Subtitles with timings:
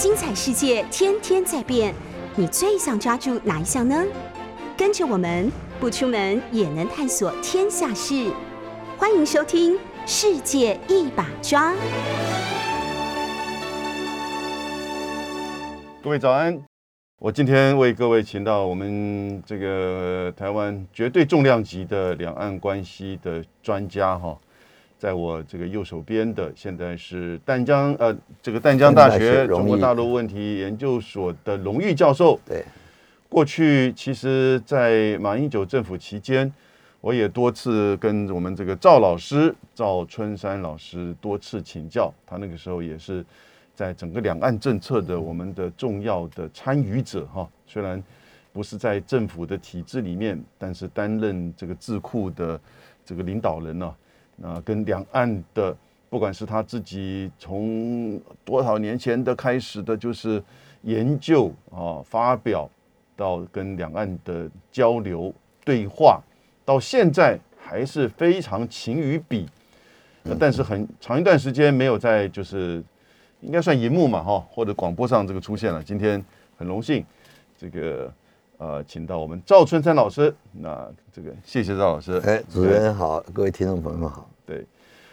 [0.00, 1.94] 精彩世界天天在变，
[2.34, 4.02] 你最想抓住哪一项呢？
[4.74, 8.32] 跟着我们不出门也能探索天下事，
[8.96, 9.74] 欢迎收听
[10.06, 11.74] 《世界一把抓》。
[16.02, 16.58] 各位早安，
[17.18, 24.38] 我今天为各位请到我们这个台湾绝对重量级的两岸关系的专家哈。
[25.00, 32.38] 在我这个右手边的，现在是淡江呃，这个淡江大学中国大陆问题研究所的荣誉教授。
[32.44, 32.62] 对，
[33.26, 36.52] 过去其实，在马英九政府期间，
[37.00, 43.24] 我也多次跟我们这个赵老师赵春山老师多次请教，他那个时候也是
[43.74, 47.48] 在整个两岸政策的我们的重要的参与者哈。
[47.66, 48.02] 虽然
[48.52, 52.60] 不是在政府的体制里面，但是担任这个智库的
[53.02, 53.86] 这个领导人呢。
[53.86, 53.96] 啊，
[54.64, 55.76] 跟两岸的，
[56.08, 60.42] 不管是他自己从多少年前的开始的，就是
[60.82, 62.68] 研究啊、发表，
[63.16, 65.32] 到跟两岸的交流
[65.64, 66.20] 对话，
[66.64, 69.46] 到现在还是非常勤于笔。
[70.38, 72.82] 但是很长一段时间没有在就是
[73.40, 75.82] 应该算荧幕嘛哈，或者广播上这个出现了。
[75.82, 76.24] 今天
[76.56, 77.04] 很荣幸，
[77.56, 78.12] 这个。
[78.60, 80.32] 呃，请到我们赵春山老师。
[80.52, 82.20] 那这个谢谢赵老师。
[82.26, 84.28] 哎，主持人好，各位听众朋友们好。
[84.44, 84.62] 对，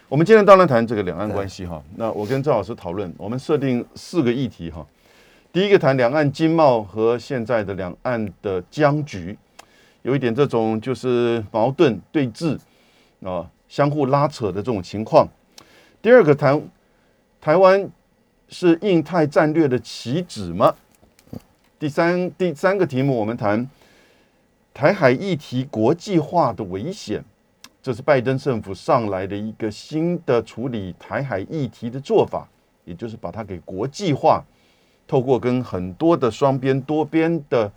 [0.06, 1.82] 我们今天当然谈这个两岸关系哈。
[1.96, 4.86] 那我跟赵老师讨论，我们设定四个议题哈。
[5.50, 9.34] 第一个谈两岸经贸和现在的两岸的僵局，
[10.02, 12.58] 有一点这种就是矛盾对峙
[13.24, 15.26] 啊，相互拉扯的这种情况。
[16.02, 16.60] 第二个谈
[17.40, 17.90] 台湾
[18.50, 20.74] 是印太战略的棋子吗？
[21.78, 23.64] 第三第三个题目，我们谈
[24.74, 27.24] 台海议题国际化的危险，
[27.80, 32.48] 这是拜登政府上来的一个新的处理台海议题的做法，
[32.84, 34.44] 也就是把它给国际化，
[35.06, 37.70] 透过跟很多的双边、多边的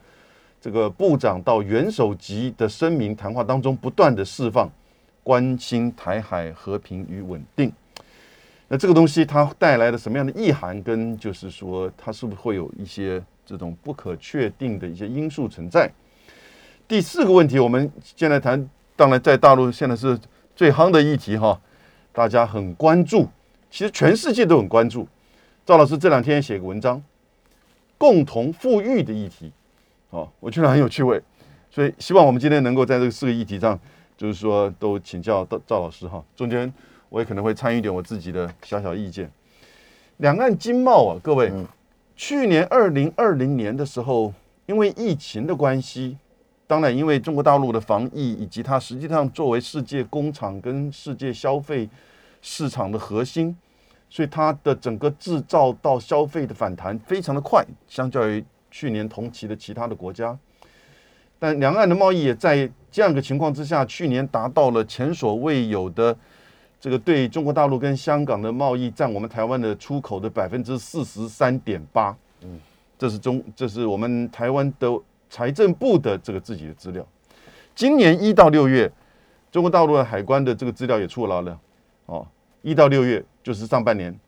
[0.59, 4.67] 这个部长到元首级的声明谈话当中，不断的释放
[5.21, 7.71] 关心台海和平与稳定。
[8.67, 13.21] 那这个东西它带来了什么样的意涵，跟就是说它是不是会有一些？
[13.45, 15.91] 这种不可确定的一些因素存在。
[16.87, 20.19] 第四个问题，我们现在谈，当然在大陆现在是
[20.55, 21.59] 最夯的议题哈，
[22.11, 23.27] 大家很关注，
[23.69, 25.07] 其实全世界都很关注。
[25.65, 27.01] 赵老师这两天写个文章，
[27.97, 29.51] 共同富裕的议题，
[30.09, 31.21] 哦，我觉得很有趣味，
[31.69, 33.79] 所以希望我们今天能够在这四个议题上，
[34.17, 36.21] 就是说都请教到赵老师哈。
[36.35, 36.71] 中间
[37.07, 39.31] 我也可能会参与点我自己的小小意见。
[40.17, 41.51] 两岸经贸啊，各位。
[42.15, 44.33] 去年二零二零年的时候，
[44.67, 46.17] 因为疫情的关系，
[46.67, 51.89] 当然因为中国大陆的防疫，以及它实际上作为世界工厂跟世界消费
[52.41, 53.57] 市场的核心，
[54.09, 60.37] 所以它的整个制造到消费的反弹非常的快，相较于去年同期的其他的国家。
[61.39, 66.15] 但两岸的贸易也在这样一个情况之下，去年达到了前所未有的。
[66.81, 72.59] 这个对中国大陆跟香港的贸易占我们台湾的出口的百分之四十三点八，嗯，
[72.97, 74.91] 这是中，这是我们台湾的
[75.29, 77.05] 财政部的这个自己的资料。
[77.75, 78.91] 今年一到六月，
[79.51, 81.59] 中国大陆的海关的这个资料也出来了，
[82.07, 82.27] 哦，
[82.63, 84.19] 一到六月就是上半年，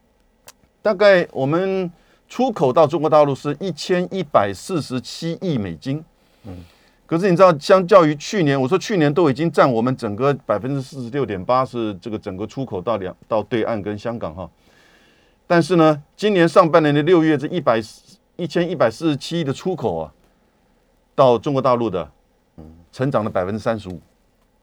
[0.83, 1.91] 大概我们
[2.29, 6.05] 出口到中国大陆是一千一百四十七亿美金，
[6.43, 6.63] 嗯。
[7.13, 14.50] 可是你知道，相较于去年，我说去年都已经占我们整个百分之四十六点八，是这个整个出口到两到对岸跟香港哈。
[15.46, 17.79] 但是呢，今年上半年的六月这一百
[18.35, 20.12] 一千一百四十七亿的出口啊，
[21.13, 22.09] 到中国大陆的，
[22.57, 24.01] 嗯，成长了百分之三十五。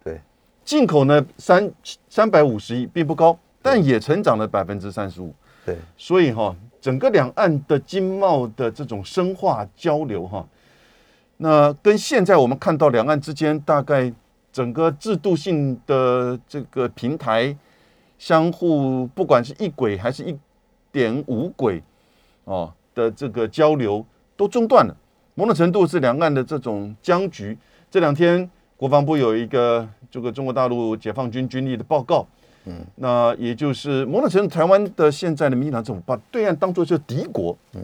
[0.03, 0.21] 对，
[0.65, 1.73] 进口呢三
[2.09, 5.33] 三百五十亿，并不高，但也成长了百分之三十五。
[5.65, 10.45] 对，所以哈，整个两岸的经贸的这种深化交流哈。
[11.43, 14.13] 那跟现在我们看到两岸之间大概
[14.53, 17.57] 整个制度性的这个平台
[18.19, 20.37] 相互，不管是一轨还是一
[20.93, 21.83] 点五轨
[22.45, 24.05] 哦的这个交流
[24.37, 24.95] 都中断了，
[25.35, 27.57] 某种程度是两岸的这种僵局。
[27.91, 32.27] 这两天国防部有一个这个中国大陆解放军军力的报告，
[32.67, 37.81] 嗯，那也就是某种程度台湾的现在的民进党政府把对岸当作是敌国，嗯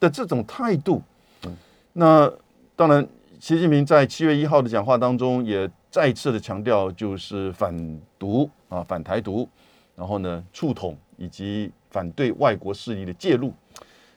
[0.00, 1.02] 的这种态度，
[1.44, 1.52] 嗯，
[1.92, 2.32] 那。
[2.76, 3.06] 当然，
[3.38, 7.72] 习近平在七月一号的讲话当中也再次的强调，就是反
[8.18, 9.48] 独啊，反台独，
[9.94, 13.52] 然后呢，促统以及反对外国势力的介入。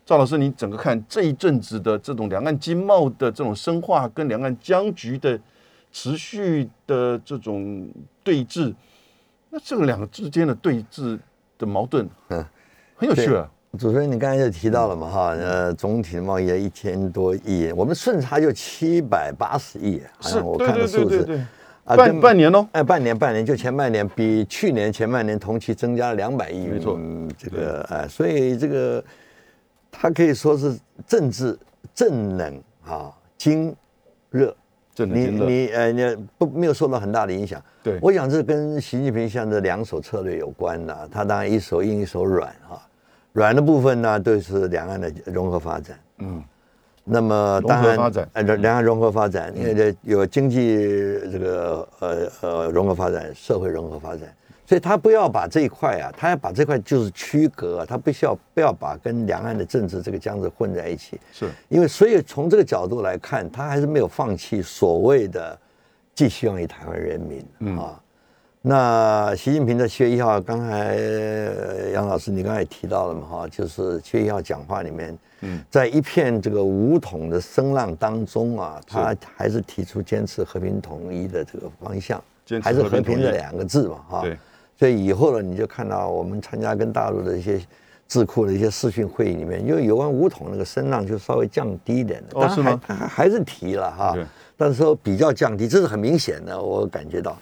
[0.08, 5.40] 赵老师，你整个看这一阵子的这种两岸经贸的这种深化，跟两岸僵局的
[5.92, 7.88] 持续的这种
[8.24, 8.74] 对峙，
[9.52, 11.20] 那这个两个之间的对峙
[11.60, 12.44] 的矛盾，嗯，
[12.98, 13.52] 很有趣啊。
[13.78, 21.28] 主持人，你刚才就提到了嘛，哈，呃，总体的贸易一千多亿，我们顺差就七百八十亿，好像我看的数字，
[21.84, 27.00] 半半年喽，哎，半年半年，就前半年比去年前半年同期增加了两百亿，没错，
[27.38, 29.04] 这个哎，所以这个
[29.92, 31.58] 它可以说是政治
[31.94, 33.76] 正冷啊，经
[34.30, 34.56] 热。
[35.00, 37.62] 你你呃，你不没有受到很大的影响。
[37.84, 41.08] 对，我想这跟习近平现在两手策略有关的。
[41.12, 42.82] 他当然一手硬一手软啊，
[43.38, 45.96] 软的部分呢都是两岸的融合发展。
[46.18, 46.44] 嗯，
[47.04, 50.76] 那么当然呃两岸融合发展，因为这有经济
[51.32, 54.22] 这个呃呃融合发展，社会融合发展。
[54.66, 61.20] 所以他不要把这一块啊，他要把这块就是区隔，他不需要不要把跟两岸的政治这个江子混在一起。
[61.32, 65.56] 是，因为所以从这个角度来看，他还是没有放弃所谓的
[66.16, 68.02] 寄希望于台湾人民啊。
[68.62, 70.98] 那习近平的七月一号，刚才
[71.94, 82.22] 杨老师你刚才也提到了嘛哈，就是七月一号讲话里面，嗯，在一片这个武统的声浪当中啊，他还是提出坚持和平统一的这个方向，
[82.62, 84.22] 还是和平这两个字嘛哈。
[84.24, 84.38] 对。
[84.78, 87.60] 所以以后呢，你就看到我们参加跟大陆的一些
[88.08, 92.80] 智库的一些视讯会议里面，因为有关武统那个声浪就稍微降低一点的，哦，是吗？
[92.86, 94.16] 还还是提了哈，
[94.58, 97.38] 但是说比较降低，这是很明显的，我感觉到。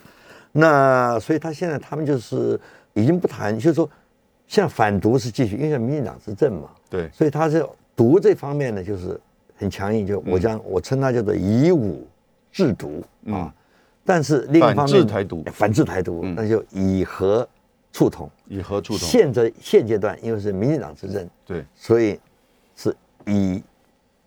[0.57, 2.57] 那所以他现在他们就是
[2.93, 3.89] 已经不谈，就是说
[4.47, 9.19] 现在反独是继续，因为民进党执政嘛，对，所以他是毒这方面呢就是
[9.57, 12.07] 很强硬，就我将我称它叫做以武
[12.53, 13.53] 制毒啊。
[14.05, 17.45] 但是另一方面，反制台独，反制台独，那就以和
[17.91, 19.05] 促统，以和促统。
[19.09, 22.17] 现在现阶段，因为是民进党执政，对，所以
[22.77, 23.61] 是以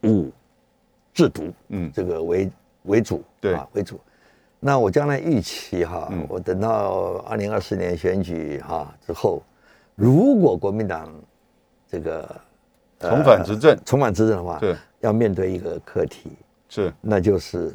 [0.02, 0.30] 武
[1.14, 2.50] 制毒，嗯，这个为
[2.82, 3.54] 为主，对。
[3.54, 3.98] 啊为主。
[4.60, 9.42] 那我将来预期哈，我等到二零二四年选举哈之后，
[9.94, 11.12] 如果国民党
[11.86, 12.28] 这个
[12.98, 16.30] 重返执政，重返执政的话，对，要面对一个课题，
[16.68, 17.72] 是，那就是。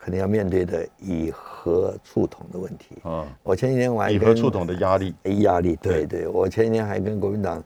[0.00, 3.26] 肯定要面对的以和促统的问题啊！
[3.42, 6.26] 我前几天我还以和促统的压力，压力，对对。
[6.28, 7.62] 我前几天还跟国民党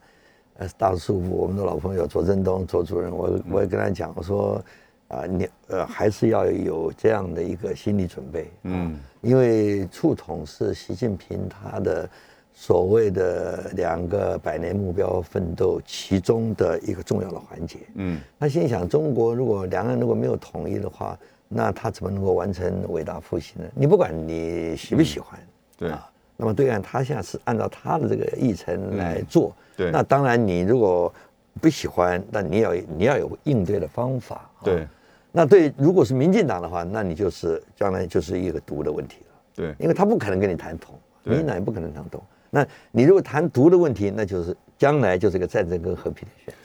[0.57, 4.61] 呃大叔父我们的老朋友左振东左主任，我我也跟他讲，我说
[5.07, 12.09] 啊，你呃还是要有这样的一个心理准备，嗯，因为触统是习近平他的
[12.53, 21.17] 所谓的两个百年目标奋斗其中的一个重要的环节，嗯，他心想，中国如果两岸如果没有统一的话。
[21.55, 23.69] 那他怎么能够完成伟大复兴呢？
[23.75, 25.39] 你不管你喜不喜欢，
[25.77, 26.09] 对啊。
[26.35, 29.91] 那么对岸他现在是按照他的这个议程来做，对。
[29.91, 31.13] 那当然你如果
[31.61, 34.87] 不喜欢，那你要你要有应对的方法，对。
[35.31, 39.75] 那对，如果是民进党的话，那你就是将来就是一个独的问题了，对。
[39.79, 40.93] 因为他不可能跟你谈统，
[41.23, 42.21] 民进党也不可能谈统。
[42.49, 46.59] 那你如果谈独的问题，那就是将来就是个战争跟和平的选择。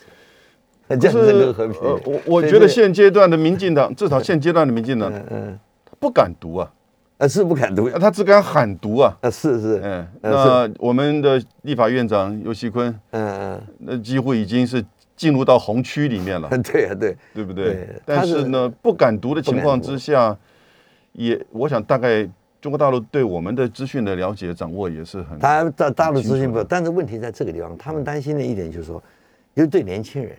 [0.97, 5.57] 战争跟和平，我我觉得现阶段的民进党，至少现阶段的民进党，嗯，
[5.99, 6.71] 不敢读啊，
[7.19, 14.83] 啊是不敢读，他只敢喊读啊，啊是是，嗯，那我们的立法院长尤锡坤，嗯嗯，那几乎已经是
[15.19, 17.89] 进入到红区里面了， 对啊对，对不对？
[18.05, 20.35] 但是呢，不敢读的情况之下，
[21.11, 22.23] 也我想大概
[22.61, 29.03] 中国大陆对我们的资讯的了解掌握也是很，他大大陆资讯不，但是问题在这个地方，他们担心的一点就是说，
[29.55, 30.31] 因为对年轻人。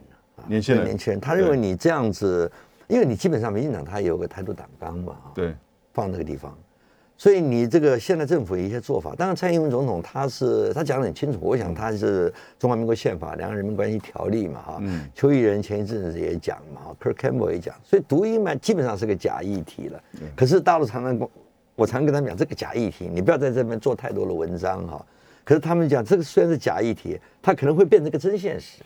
[0.46, 2.50] 年轻人，年轻人，他认为你这样子，
[2.88, 5.54] 因为你基本上民进党他有个台独党纲嘛，对，
[5.92, 6.56] 放那个地方，
[7.20, 20.02] 所以你这个现在政府一些做法，当然蔡英文总统他是他讲的很清楚，我想他是中华民国宪法、两岸人民关系条例嘛，哈，嗯，邱毅人前一阵子也讲嘛，Kirk Campbell 也讲，所以独一嘛基本上是个假议题了，
[20.34, 21.28] 可是大陆常常
[21.74, 25.04] 我常跟他们讲，这个假议题你不要在这边做太多的文章哈，
[25.44, 28.80] 可是他们讲这个虽然是假议题，它可能会变成个真现实。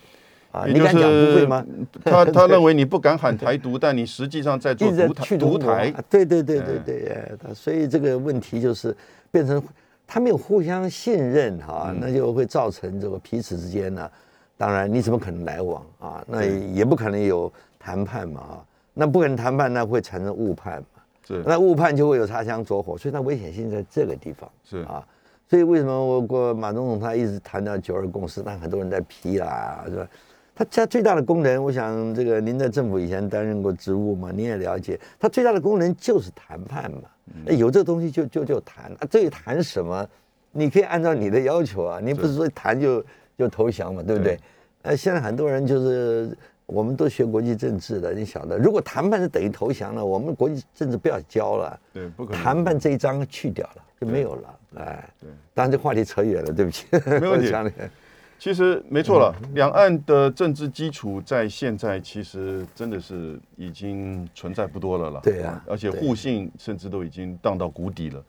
[0.54, 1.66] 啊，你敢讲不会吗？
[2.04, 5.36] 他他认为你不敢喊台独， 但你实际上在做独台。
[5.36, 8.96] 独台，对对对对对，所以这个问题就是
[9.32, 9.60] 变成
[10.06, 14.08] 他没有互相信任哈，那就会造成这个彼此之间呢，
[14.56, 16.24] 当然你怎么可能来往啊？
[16.28, 21.02] 那也不可能有谈判嘛啊，那不可能谈判，那会产生误判嘛。
[21.26, 24.48] 是，那误判就会有擦枪走火，所以它危险性在这个地方。
[24.62, 25.04] 是啊，
[25.50, 30.06] 所以为什么我过马总统他一直谈到九二共识，那很多人在批啦，是吧？
[30.54, 37.00] 他家最大的功能，我想这个您在政府以前担任过职务嘛，您也了解，它最大的功能就是谈判嘛。
[37.46, 40.06] 有这个东西就就就谈啊，至于谈什么，
[40.52, 43.04] 你可以按照你的要求啊，你不是说谈就
[43.36, 44.38] 就投降嘛，对不对？
[44.82, 52.42] 呃，现在很多人就是我们都学国际政治的，你晓得，如果谈判是等于投降了，我们国际政治不要教了，对，不可能。
[52.42, 55.30] 谈判这一章去掉了就没有了，哎，对。
[55.54, 56.86] 当然这话题扯远了，对不起，
[57.20, 57.50] 没问题。
[58.38, 65.20] 其实没错了，两岸的政治基础在现在其实真的是已经存在不多了了。
[65.22, 68.22] 对啊而且互信甚至都已经荡到谷底了。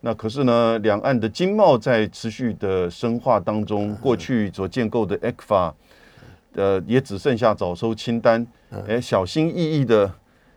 [0.00, 5.72] 那可是呢，两岸的经贸在持续的深化当中，过去所建构的 ECFA，
[6.54, 8.46] 呃，也只剩下早收清单，
[8.86, 10.12] 哎，小心翼翼的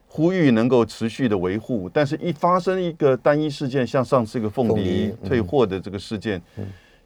[0.08, 6.42] 呼吁能够持续的维护，但是一发生一个单一事件，像上次一个凤凤梨退货的这个事件，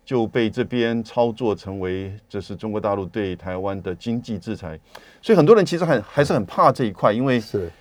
[0.06, 4.80] 就被这边操作成为这是中国大陆对台湾的经济制裁，
[5.22, 7.72] 所以很多人其实很还是很怕这一块，因为是。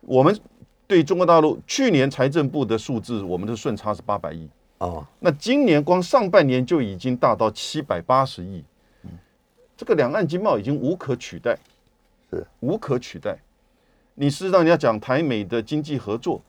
[0.00, 0.34] 我们
[0.86, 4.48] 对中国大陆去年财政部的数字，我们的顺差是八百亿，
[4.78, 8.64] 啊，那今年光上半年就已经大到七百八十亿，
[9.76, 11.56] 这个两岸经贸已经无可取代，
[12.30, 12.46] 是。
[12.60, 13.36] 无可取代。
[14.14, 16.42] 你事实上你要讲台美的经济合作，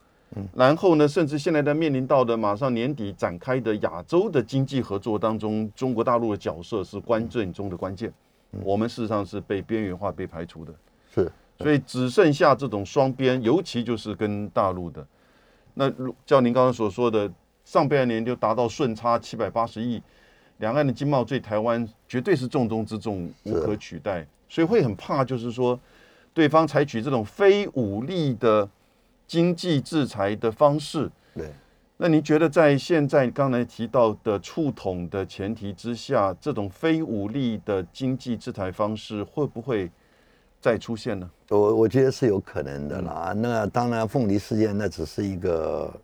[0.56, 8.12] 然后呢，甚至现在在面临到的马上年底展开的亚洲的经济合作当中，中国大陆的角色是关键中的关键。
[8.64, 10.74] 我们事实上是被边缘化、被排除的。
[11.14, 15.06] 是所以只剩下这种双边，尤其就是跟大陆的。
[15.74, 17.32] 那如照您刚刚所说的，
[17.64, 20.02] 上半年就达到顺差七百八十亿，
[20.58, 24.26] 两岸的经贸对台湾绝对是重中之重，无可取代。
[24.50, 25.80] 所以会很怕，就是说
[26.34, 28.68] 对方采取这种非武力的
[29.32, 31.10] 经济制裁的方式。
[31.34, 31.50] 对。
[31.96, 39.90] 那您觉得在现在刚才提到的触统的前提之下，这种非武力的经济制裁方式会不会
[40.60, 41.30] 再出现呢？
[41.48, 43.34] 我我觉得是有可能的啦。
[43.34, 46.02] 那当然，凤梨事件那只是一个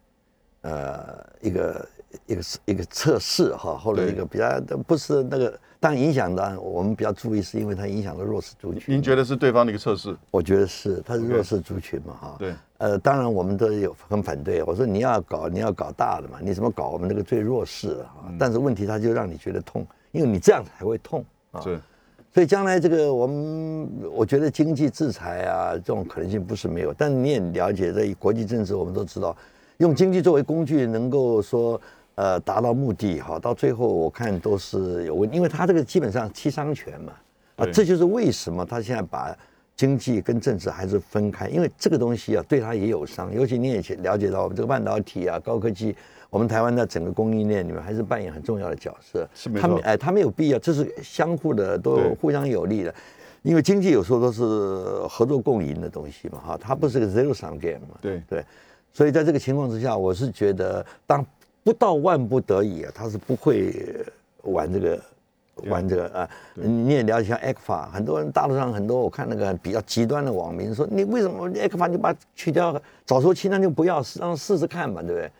[0.61, 1.89] 呃一个
[2.27, 4.57] 一个一个测试哈，或者一个比较
[4.87, 8.95] 不是那个，当然影响的我们比较注意，是因为它影响了弱势族群。
[8.95, 10.15] 您觉得是对方的一个测试？
[10.31, 12.35] 我觉得是，它是弱势族群嘛哈。
[12.39, 12.53] 对。
[12.79, 14.63] 呃，当然我们都有很反对。
[14.63, 18.29] 我说你要搞，你要搞大的嘛，你怎么搞我们那个最弱势的啊？
[18.39, 21.61] 但是问题它就让你觉得痛，因为你这样才会痛啊。
[21.61, 21.79] 是
[22.33, 26.93] 所以将来这个我们，我觉得经济制裁啊，这种可能性不是没有。
[26.93, 29.35] 但你也了解，这国际政治我们都知道，
[29.77, 31.81] 用经济作为工具，能够说
[32.17, 37.13] 呃达到目的哈，到最后我看都是有问，因为他这个基本上七伤拳嘛，
[37.57, 39.35] 啊，这就是为什么他现在把
[39.75, 45.95] 经济跟政治还是分开，因为这个东西啊对他也有伤，尤其你也了解到我们这个半导体啊、高科技，
[46.31, 49.27] 我们台湾的整个供应链里面还是扮演很重要的角色。
[49.35, 52.93] 是没错他们哎，他没有必要，这是相互的，都互相有利的。
[53.43, 54.43] 因为经济有时候都是
[55.07, 57.95] 合作共赢的东西嘛，哈，它不是个 zero sum game 嘛。
[58.01, 58.43] 对对，
[58.91, 61.23] 所以在这个情况之下，我是觉得，当
[61.67, 64.05] 不到万不得已啊，他是不会
[64.43, 64.97] 玩这个。
[65.65, 75.31] 玩这个啊，你也了解像 ECFA，很多人大陆上很多我看那个比较极端的网民说，你为什么 ECFA 你把它去掉，早说清单就不要，让试试看嘛，对不对？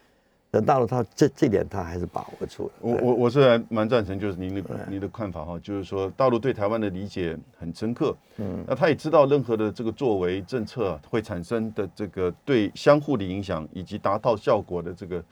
[0.50, 2.72] 那大陆他这这点他还是把握住了。
[2.79, 15.24] 我我我是还蛮赞成，就是您的您的看法哈，就是说大陆对台湾的理解很深刻，嗯，那他也知道任何的这个作为政策啊会产生的这个对相互的影响，以及达到效果的这个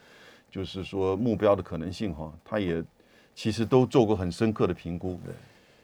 [0.55, 2.81] 就是说目标的可能性哈，他也
[3.35, 5.19] 其实都做过很深刻的评估。
[5.25, 5.33] 对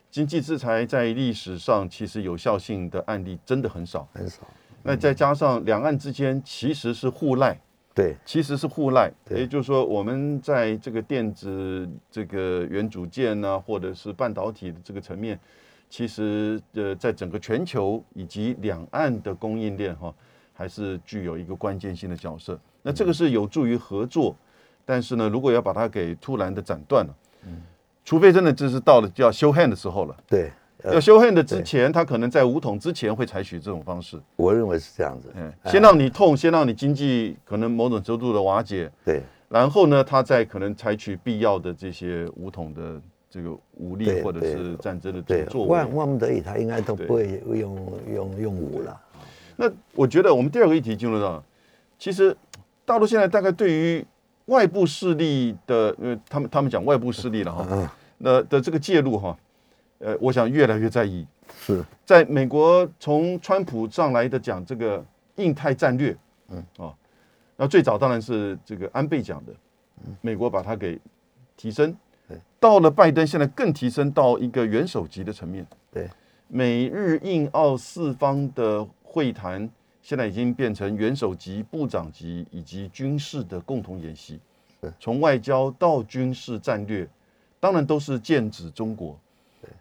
[0.09, 4.47] 经济制裁在历史上其实有效性的案例真的很少，很少。
[4.81, 7.59] 那再加上两岸之间其实是互赖。
[7.93, 15.37] 对，其实是互赖，也就是说，我们在这个电子这个元组件呢、或者是半导体的这个层面，
[15.89, 20.15] 其实呃，在整个全球以及两岸的供应链哈，
[20.53, 22.57] 还是具有一个关键性的角色。
[22.81, 24.35] 那这个是有助于合作，
[24.91, 27.15] 但是呢，如果要把它给突然的斩断了，
[28.03, 30.13] 除非真的就是到了就要修 hand 的时候了。
[30.27, 30.51] 对，
[30.83, 35.31] 呃要修 hand 的之前，他可能在武统之前会采取这种方式，我认为是这样子。
[35.33, 45.95] 嗯，先让你痛，先让你经济可能某种程度的瓦解，对，然后呢，他再可能采取必要的这些武统的这个武力或者是战争的这对个，作为万。
[45.95, 48.99] 万不得已，他应该都不会用用用武了。
[49.55, 51.41] 那我觉得我们第二个议题进入到，
[51.97, 52.35] 其实
[52.83, 54.05] 大陆现在大概对于
[54.51, 59.37] 外部势力的，呃，他们他们讲外部势力了哈，嗯，那的这个介入哈，
[59.99, 61.25] 呃，我想越来越在意。
[61.57, 65.03] 是，在美国从川普上来的讲这个
[65.37, 66.15] 印太战略，
[66.49, 66.63] 嗯。
[66.77, 66.93] 啊，
[67.55, 69.53] 那最早当然是这个安倍讲的，
[70.19, 70.99] 美国把它给
[71.55, 71.95] 提升。
[72.27, 76.09] 对，到了拜登现在更提升到一个元首级的层面，对，
[76.47, 79.69] 美日印澳四方的会谈
[80.11, 84.37] 现在已经变成元首级、部长级以及军事的共同演习
[84.81, 87.07] 是，从外交到军事战略，
[87.61, 89.17] 当然都是剑指中国，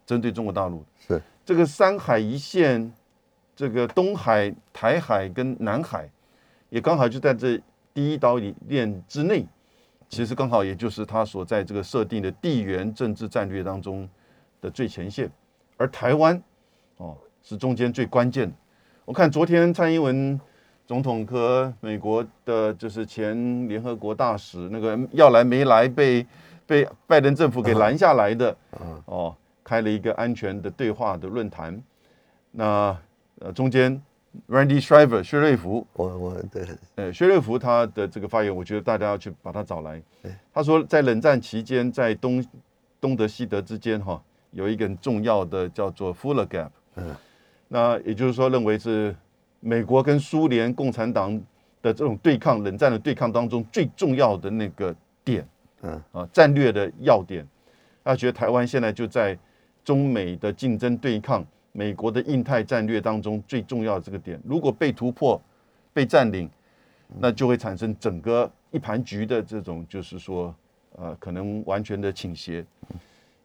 [0.07, 0.85] 针对中国大陆。
[1.05, 2.93] 是，这个三海一线，
[3.57, 6.09] 这个东海、台海跟南海，
[6.69, 7.61] 也刚好就在这
[7.93, 8.37] 第一岛
[8.69, 9.45] 链之内，
[10.09, 14.09] 其实刚好也就是他所在这个设定的地缘政治战略当中
[14.61, 15.29] 的最前线，
[15.77, 16.41] 而台湾
[16.99, 18.55] 哦是中间最关键的。
[19.11, 20.40] 我看昨天蔡英文
[20.87, 26.25] 总统和美国的就是前联合国大使那个要来没来被
[26.64, 28.57] 被拜登政府给拦下来的，
[29.07, 31.83] 哦，开了一个安全的对话的论坛。
[32.52, 32.97] 那
[33.40, 34.00] 呃中间
[34.49, 36.64] Randy Shriver 薛瑞福，我我对
[36.95, 40.00] 呃薛瑞福他的这个发言，我觉得大家要去把他找来。
[40.55, 42.45] 他说在冷战期间，在东
[43.00, 46.69] 东德西德之间哈有一个很重要的叫做 Fuller Gap。
[46.95, 47.17] 嗯
[47.73, 49.15] 那也就是说，认为是
[49.61, 51.41] 美国跟苏联共产党
[51.81, 54.93] 的这种对抗、冷战的对抗当中最重要的那个
[55.25, 55.47] 点
[55.83, 57.47] 嗯啊，战略的要点。
[58.03, 59.39] 他觉得台湾现在就在
[59.85, 65.41] 中美的竞争对抗、美国的印太战略当中最重要的这个点，如果被突破、
[65.93, 66.50] 被占领，
[67.21, 70.53] 那就会产生整个一盘局的这种，就是说，
[70.97, 72.67] 呃，可能完全的倾斜。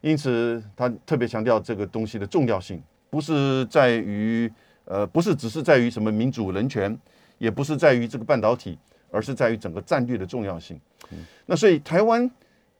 [0.01, 2.81] 因此，他特别强调这个东西的重要性，
[3.15, 4.51] 不是在于
[4.83, 6.99] 呃，不是只是在于什么民主人权，
[7.37, 8.77] 也不是在于这个半导体，
[9.09, 10.77] 而是在于整个战略的重要性。
[11.45, 12.29] 那所以台湾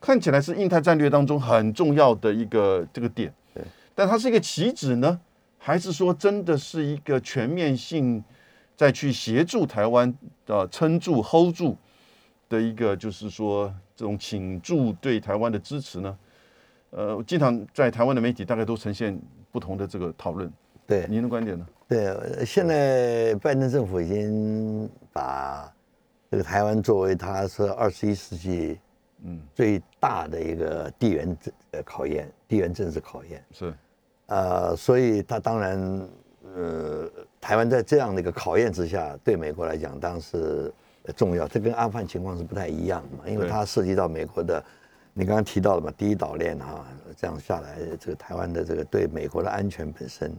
[0.01, 3.33] 看起来是印太战略当中很重要的一个这个点，
[3.95, 5.17] 但它是一个棋子呢，
[5.57, 8.21] 还是说真的是一个全面性
[8.75, 10.13] 再去协助台湾
[10.47, 11.77] 呃撑住 hold 住
[12.49, 16.17] 的一个，就是说这种倾注对台湾的支持呢？
[16.91, 19.17] 呃，经常在台湾的媒体大概都呈现
[19.55, 20.51] 不同的这个讨论，
[20.85, 21.65] 对您的观点呢？
[21.87, 25.73] 对，呃现在拜登政府已经把
[26.29, 28.77] 这个台湾作为他是二十一世纪
[29.23, 33.41] 嗯，最大的一个地缘政呃考验，地缘政治考验。
[33.53, 33.73] 是，
[34.25, 36.09] 呃，所以他当然，
[36.53, 37.09] 呃，
[37.39, 40.69] 台湾在这样的一个考验之下，对美国来讲当然是
[41.03, 41.47] 呃重要。
[41.47, 44.61] 这跟阿富汗情况是不太一样嘛，因为它涉及到美国的，
[45.17, 50.35] 你刚刚提到了嘛，第一岛链哈、这样下来，这个台湾的这个对美国的安全本身，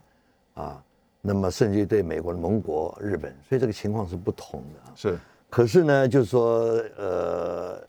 [0.52, 0.85] 啊，
[1.23, 4.93] 那么甚至于对美国的盟国日本，所以这个情况是不同的啊。
[4.95, 6.60] 是，可是呢，就是说，
[6.99, 7.89] 呃，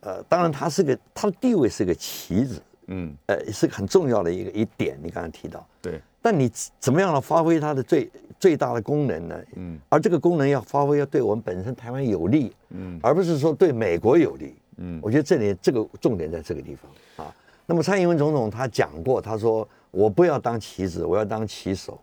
[0.00, 4.98] 呃，当然它是个它的地位是个棋子，嗯，呃，是个很重要的一个一点。
[5.02, 9.38] 你刚才提到，对，但你怎么样来发挥它的最最大的功能呢？
[9.56, 14.54] 嗯而这个功能要发挥，要对我们本身台湾有利，嗯而不是说对美国有利。
[14.84, 17.34] 嗯我觉得这里这个重点在这个地方啊。
[17.64, 21.98] 那么蔡英文总统他讲过，他说我不要当棋子，我要当棋手。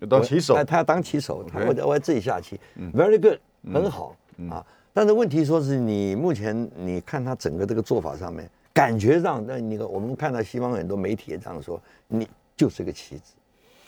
[0.00, 2.58] 要当棋手他，他要当棋手，他我我要自己下棋
[2.92, 3.38] ，very good，
[3.72, 4.16] 很好
[4.50, 4.64] 啊。
[4.92, 13.32] 但是问题说是你目前你看他整个这个做法上面，感觉上，那你我们看到西方很多媒体也这样说，你就是一个棋子，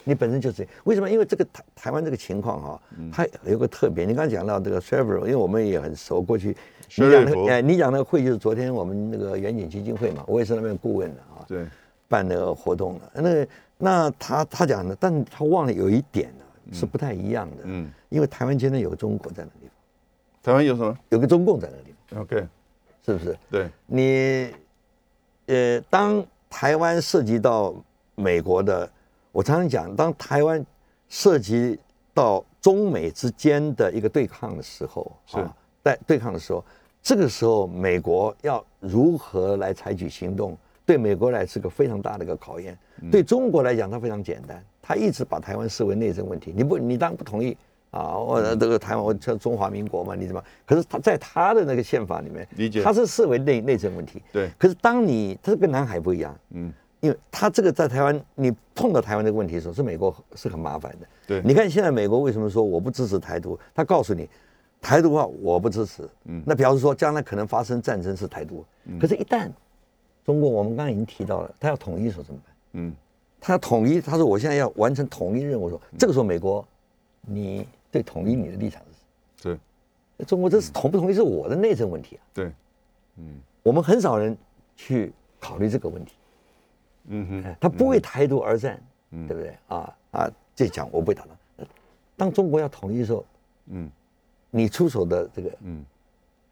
[0.04, 1.10] 你本身就是为什么？
[1.10, 4.04] 因为这个台台湾这个情况哈、它有个特别。
[4.04, 6.56] 你刚刚讲到这个 s h e v e r 因为我们也很熟，过去
[6.88, 11.44] 你讲薛瑞福那个哎，你讲那个会就是昨天我们那个远景基金会嘛，我也是那边顾问的啊。
[11.46, 11.66] 对，
[12.08, 13.10] 办那个活动的。
[13.14, 17.56] 那个那他他讲的，但他忘了有一点呢、是不太一样的。
[17.64, 19.70] 嗯，因为台湾今天有个中国在那地方，
[20.42, 22.46] 台湾有什么有个中共在那地方，？OK，
[23.04, 23.36] 是不是？
[23.50, 24.50] 对，你
[25.46, 27.74] 呃，当台湾涉及到
[28.14, 28.88] 美国的，
[29.32, 30.64] 我常常讲，当台湾
[31.08, 31.78] 涉及
[32.14, 36.64] 到中美之间的一个对抗的时候，是啊，在对抗的时候，
[37.06, 40.58] 这个时候美国要如何来采取行动？
[40.84, 42.76] 对美国来是个非常大的一个考验，
[43.12, 46.52] 对中国来讲，它非常简单，它一直把台湾视为内政问题。
[46.56, 47.56] 你不，你当然不同意
[47.92, 50.42] 啊，我这个台湾，我叫中华民国嘛，你怎么？
[50.66, 54.20] 可是他在他的那个宪法里面，理解他是视为内内政问题。
[54.32, 61.06] 对，可是当你它跟南海不一样，嗯，因为他这个在台湾，你碰到台湾这个问题的时候，是美国是很麻烦的。
[61.24, 63.56] 对你看现在美国为什么说我不支持台独？
[63.72, 64.28] 他告诉你，
[64.80, 68.64] 台独的话我不支持，嗯，那表示说将来可能发生战争是台独。
[69.00, 69.50] 可是，一旦
[70.24, 72.54] 中国我们刚刚已经提到了，他要统一的时候怎么办？
[72.72, 72.94] 嗯，
[73.40, 76.66] 他要统一，他说我现在要完成统一任务的时候，这个时候美国，
[77.22, 79.58] 你对统一你的立场是什么？
[80.18, 82.52] 对，中国这是同不同意是我的内政问题啊，对，
[83.16, 83.40] 嗯。
[83.62, 84.36] 我们很少人
[84.76, 86.14] 去考虑这个问题。
[87.08, 89.56] 嗯哼，哎他不为台独而战，对不对？
[89.66, 91.66] 啊啊，这讲我不会打仗。
[92.16, 93.24] 当中国要统一的时候，
[93.66, 93.90] 嗯
[94.50, 95.84] 你出手的这个嗯。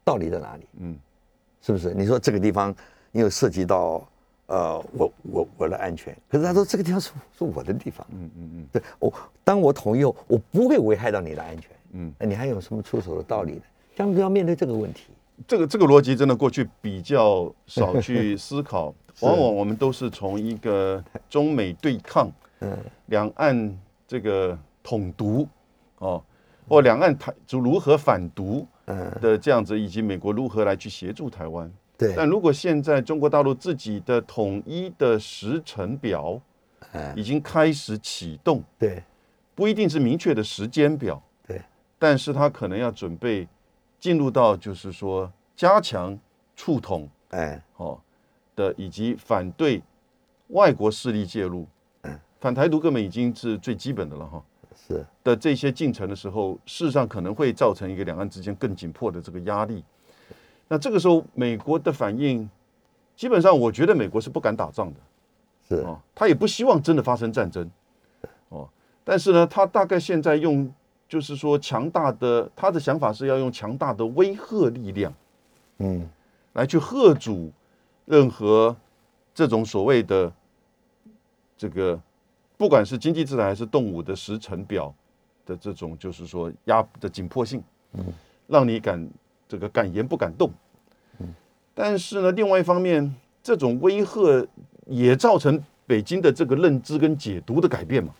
[0.03, 0.63] 道理在哪里？
[0.81, 0.95] 嗯，
[1.63, 1.91] 是不是？
[1.95, 2.73] 你说这个地方
[3.11, 4.07] 因为涉及到
[4.45, 8.67] 呃我我我的安全，可是他说这个地方是是我的地方，嗯嗯嗯。
[8.71, 9.11] 对我
[9.43, 13.61] 当我同意后，我不会危害到你的安全，嗯，那你还有什么出手的道理呢？
[13.95, 15.05] 将就要面对这个问题。
[15.47, 22.77] 这个这个逻辑真的过去比较少去思考， 往往我们都是从一个中美对抗、嗯。
[23.07, 23.75] 两岸
[24.07, 25.47] 这个统独
[25.97, 26.23] 哦，
[26.67, 29.11] 或两岸台就如何反独嗯。
[29.21, 31.71] 的这样子，以及美国如何来去协助台湾。
[31.97, 36.39] 对，但如果现在中国大陆自己的统一的时程表
[36.91, 39.01] 哎，已经开始启动，对。
[39.55, 41.61] 不一定是明确的时间表，对，
[41.97, 43.47] 但是他可能要准备
[43.97, 46.19] 进入到就是说加强
[46.57, 47.97] 触统哎，哦
[48.53, 49.81] 的，以及反对
[50.49, 51.65] 外国势力介入，
[52.01, 52.19] 嗯。
[52.41, 54.43] 反台独根本已经是最基本的了哈。
[54.87, 59.83] 是，的这些进程的时候，事实上可能会造成一个两岸之间更紧迫的这个压力。
[60.67, 62.49] 那这个时候，美国的反应，
[63.15, 64.99] 基本上我觉得美国是不敢打仗的
[65.67, 67.69] 是，哦，他也不希望真的发生战争
[68.49, 68.69] 哦。
[69.03, 70.71] 但是呢，他大概现在用
[71.07, 75.13] 就是说强大的，他的想法是要用强大的威吓力量
[75.77, 76.09] 嗯，
[76.53, 77.51] 来去吓阻
[78.05, 78.75] 任何
[79.33, 80.31] 这种所谓的
[81.57, 81.99] 这个，
[82.57, 84.93] 不管是经济制裁还是动武的时程表
[85.45, 87.61] 的这种，就是说压的紧迫性，
[87.93, 88.05] 嗯，
[88.47, 89.07] 让你敢
[89.47, 90.49] 这个敢言不敢动。
[91.77, 93.13] 但是呢，另外一方面，
[93.43, 94.47] 这种威吓
[94.85, 98.13] 也造成北京的这个认知跟解读的改变嘛。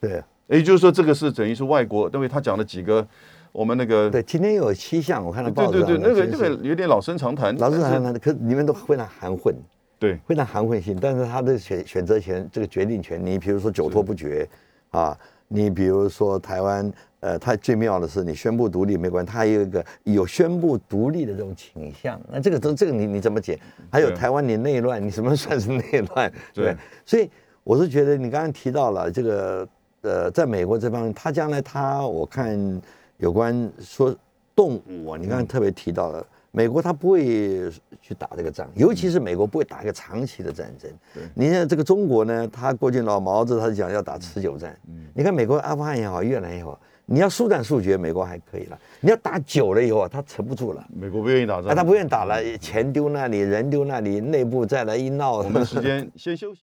[0.00, 3.04] 对也就是说，这个是等于是外国，因为他讲了几个
[3.50, 7.52] 我们那个对，今天有七项，我看到对对对，报纸上那个那个有点老生常谈。
[7.56, 9.52] 老师但是谈谈，可里面都非常含混，
[9.98, 14.48] 对非常含混性，但是他的选选择权，这个决定权，你比如说久拖不决
[14.90, 23.58] 啊，你比如说台湾，呃，它最妙的是你宣布独立没关系，它还有一个有宣布独立的这种倾向，那这个都这个你你怎么解？
[23.90, 26.32] 还有台湾你内乱，你什么算是内乱？
[26.52, 27.30] 对所以
[27.64, 29.68] 我是觉得你刚刚提到了这个，
[30.02, 32.82] 呃，在美国这方面，他将来他我看
[33.16, 34.14] 有关说
[34.54, 36.26] 动武啊，你刚刚特别提到了。
[36.52, 37.70] 美国他不会
[38.06, 40.88] 去打这个仗，尤其是美国不会打一个长期的战争。
[41.12, 44.78] 对你看这个中国呢，他过去老毛子他讲要打持久战。
[44.88, 48.78] 嗯你看美国阿富汗也好，越南也好，你要速战速决，美国还可以了。
[49.00, 56.60] 你要打久了以后啊，他撑不住了，美国不愿意打仗，啊，他不愿意打了，钱丢那里，人丢那里，内部再来一闹，我们时间先休息。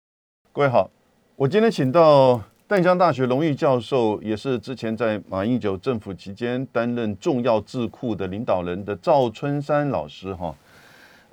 [0.52, 0.88] 各位好，
[1.36, 10.54] 我今天请到淡江大学荣誉教授，也是之前在马英九政府期间担任重要智库的领导人的赵春山老师哈。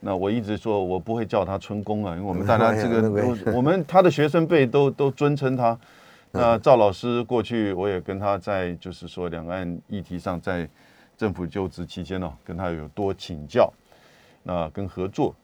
[0.00, 5.78] 那我一直说我不会叫他春工啊，因为我们大家这个都 我们他的学生辈都都尊称他。
[6.30, 10.68] 那赵老师过去我也跟他在就是说两岸议题上，在
[11.16, 13.72] 政府就职期间呢、跟他有多请教，
[14.42, 15.34] 那跟合作。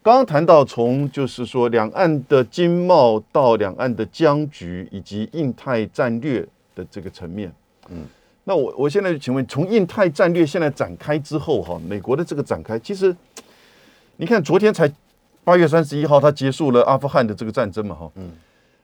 [0.00, 7.52] 刚刚谈到从就是说两岸的经贸到两岸的僵局以及印太战略的这个层面，
[7.90, 8.06] 嗯，
[8.44, 13.14] 那我我现在就请问，从印太战略现在展开之后哈，美国的这个展开，其实
[14.20, 14.92] 你看昨天才
[15.44, 18.32] 八月三十一号，他结束了阿富汗的这个战争嘛哈，嗯，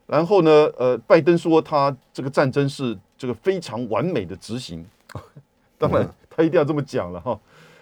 [0.06, 4.86] 然后呢，呃，拜登说他这个战争是这个非常完美的执行，
[5.76, 7.32] 当然他一定要这么讲了哈，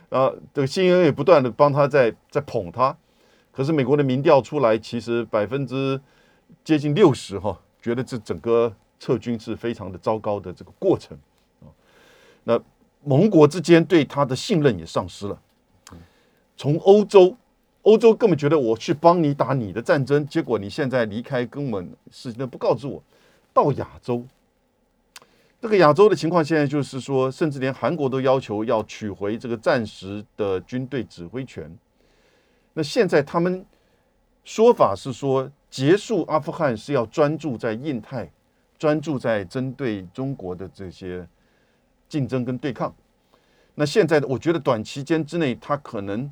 [0.09, 2.97] 啊，这个 CNN 也不断的帮他在在捧他。
[3.53, 6.01] 可是美国的民调出来，其实百分之
[6.65, 11.15] 接近六十哈，觉得这整个撤军是非常的糟糕的这个过程
[11.61, 11.69] 啊。
[12.45, 12.59] 那
[13.05, 15.39] 盟国之间对他的信任也丧失了。
[16.55, 17.37] 从欧洲，
[17.83, 23.03] 欧洲根本觉得我去帮你打你的战争，结果你现在离开，根本事情不告知我。
[23.53, 24.25] 到亚洲，
[25.61, 31.77] 这个亚洲的情况现在就是说，甚至连韩国都要求要取回这个暂时的军队指挥权。
[32.73, 33.67] 那现在他们
[34.45, 38.31] 说法是说，结束阿富汗是要专注在印太，
[38.79, 41.27] 专注在针对中国的这些
[42.09, 42.95] 竞争跟对抗。
[43.75, 46.31] 那现在我觉得短期间之内，他可能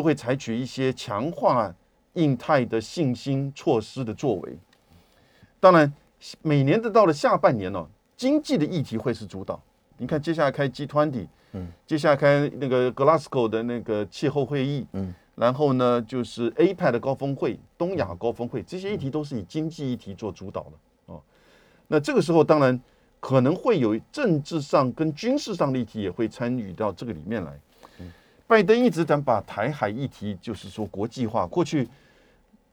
[0.00, 1.70] 都会采取一些强化
[2.14, 4.58] 印太的信心措施的作为。
[5.60, 5.92] 当然，
[6.40, 7.86] 每年的到了下半年呢、
[8.16, 9.62] 经济的议题会是主导。
[9.98, 15.12] 你看，接下来开 G20，嗯，接下来开那个 Glasgow 的那个气候会议，嗯。
[15.34, 20.72] 然后呢，就是 APEC 的高峰会、东亚高峰会，这些议题都是以经济议题做主导的
[21.12, 21.20] 哦。
[21.88, 22.80] 那这个时候，当然
[23.20, 27.60] 可能会有政治上跟军事上的议题也会参与到这个里面来。
[28.50, 31.88] 拜登一直想把台海议题，就是说国际化，过去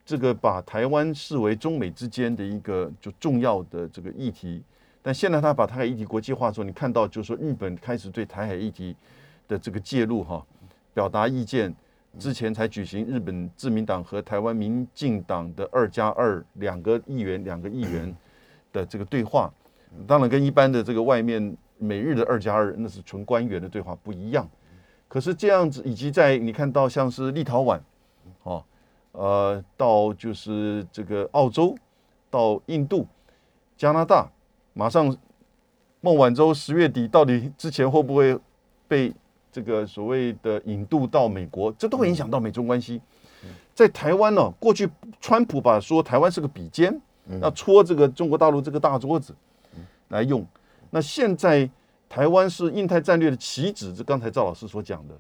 [0.04, 4.64] 这个把台湾视为中美之间的一个就重要的这个议题，
[5.04, 8.96] 但现在他把台海议题国际化之后，你看到就是说日本开始对台海议题
[9.48, 10.44] 的这个介入哈，
[10.96, 11.72] 表达意见。
[12.18, 18.12] 之前才举行日本自民党和台湾民进党的二加二两个议员两个议员
[18.74, 19.54] 的这个对话，
[20.08, 24.50] 当然跟一般的这个外面美日的二加二那是纯官员的对话不一样。
[25.08, 27.80] 可是这样子，以及在你看到像是立陶宛，
[28.44, 28.64] 哦，
[29.12, 31.76] 呃，到就是这个澳洲，
[32.30, 33.06] 到印度、
[33.78, 34.30] 加拿大，
[34.74, 35.16] 马上
[36.02, 38.38] 孟晚舟十月底到底之前会不会
[38.88, 39.14] 被？
[39.50, 43.02] 这个所谓的引渡到美国，这都会影响到美中关系。
[43.74, 44.88] 在台湾呢，过去
[45.20, 47.02] 川普把说台湾是个笔尖，
[47.42, 49.34] 要戳这个中国大陆这个大桌子
[50.10, 50.46] 来用。
[50.92, 51.68] 那现在
[52.10, 55.14] 台湾是印太战略的棋子，这刚才赵老师所讲的。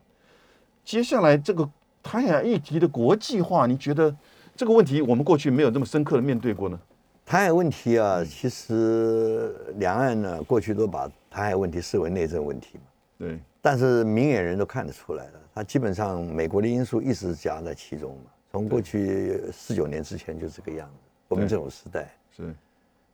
[0.84, 1.70] 接下来这个
[2.02, 4.16] 台海议题的国际化，你觉得
[4.56, 6.80] 这个问题我们过去没有这么深刻的面对过呢？
[7.26, 12.84] 台海问题啊，其实两岸呢过去都把台海问题视为内政问题嘛。
[13.20, 13.40] 对。
[13.62, 18.32] 但是明眼人都看得出来了，它基本上美国的因素一直夹在其中嘛。
[18.54, 20.94] 从过去四九年之前就这个样子，
[21.28, 22.56] 我们这种时代是。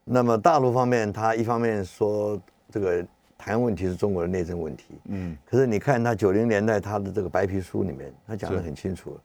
[0.03, 3.03] 那么大陆方面，他一方面说这个
[3.43, 5.38] 台湾问题是中国的内政问题，嗯。
[5.45, 9.17] 可是你看他九零年代他的这个白皮书里面，他讲得很清楚，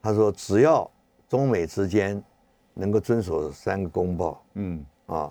[0.00, 0.90] 他说只要
[1.28, 2.22] 中美之间。
[2.74, 5.30] 能够遵守三个公报，嗯啊，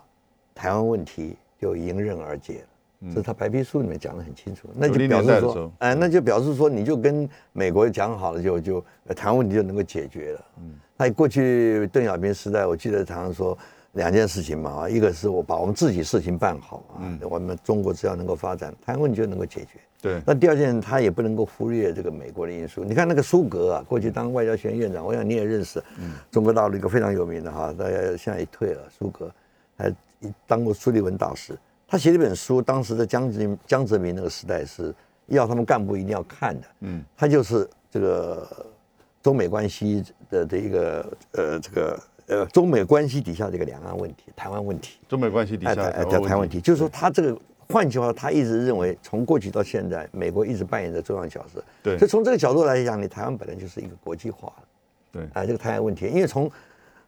[0.53, 3.09] 台湾问题就迎刃而解了。
[3.09, 4.67] 这是他白皮书里面讲的很清楚。
[4.75, 10.45] 那就表示说，哎，那就表示说，你就跟美国讲好了，就就台湾问题就能够解决了。
[10.59, 13.57] 嗯，那过去邓小平时代，我记得常常说
[13.93, 19.79] 两件事情嘛啊，一个是我把我们自己事情办好啊，我们中国只要能够发展，台湾问题就能够解决。
[20.01, 22.83] 对，那第二件，他也不能够忽略这个美国的因素。
[22.83, 25.83] 你看那个苏格啊，过去当外交学院院长，我想你也认识，
[26.31, 29.31] 中国大陆一个非常有名的哈，大家现在也退了，苏格
[29.77, 29.93] 还
[30.47, 31.55] 当过苏利文大使。
[31.87, 34.95] 他写了一本书，当时的江泽江泽民那个时代是
[35.27, 36.67] 要他们干部一定要看的。
[36.79, 38.47] 嗯，他就是这个
[39.21, 41.99] 中美关系的的一个呃这个
[42.31, 44.97] 呃中美关系底下这个两岸问题、台湾问题。
[45.07, 47.39] 中美关系底下台台湾问题，就是说他这个。
[47.71, 51.63] 换句话说，他一直认为，从过去到现在，美国一直扮演着重要角色。
[51.81, 54.63] 对，所以从这个角度来讲，你台湾本来就是一个国际化了。
[55.09, 56.51] 对，啊，这个台湾问题，因为从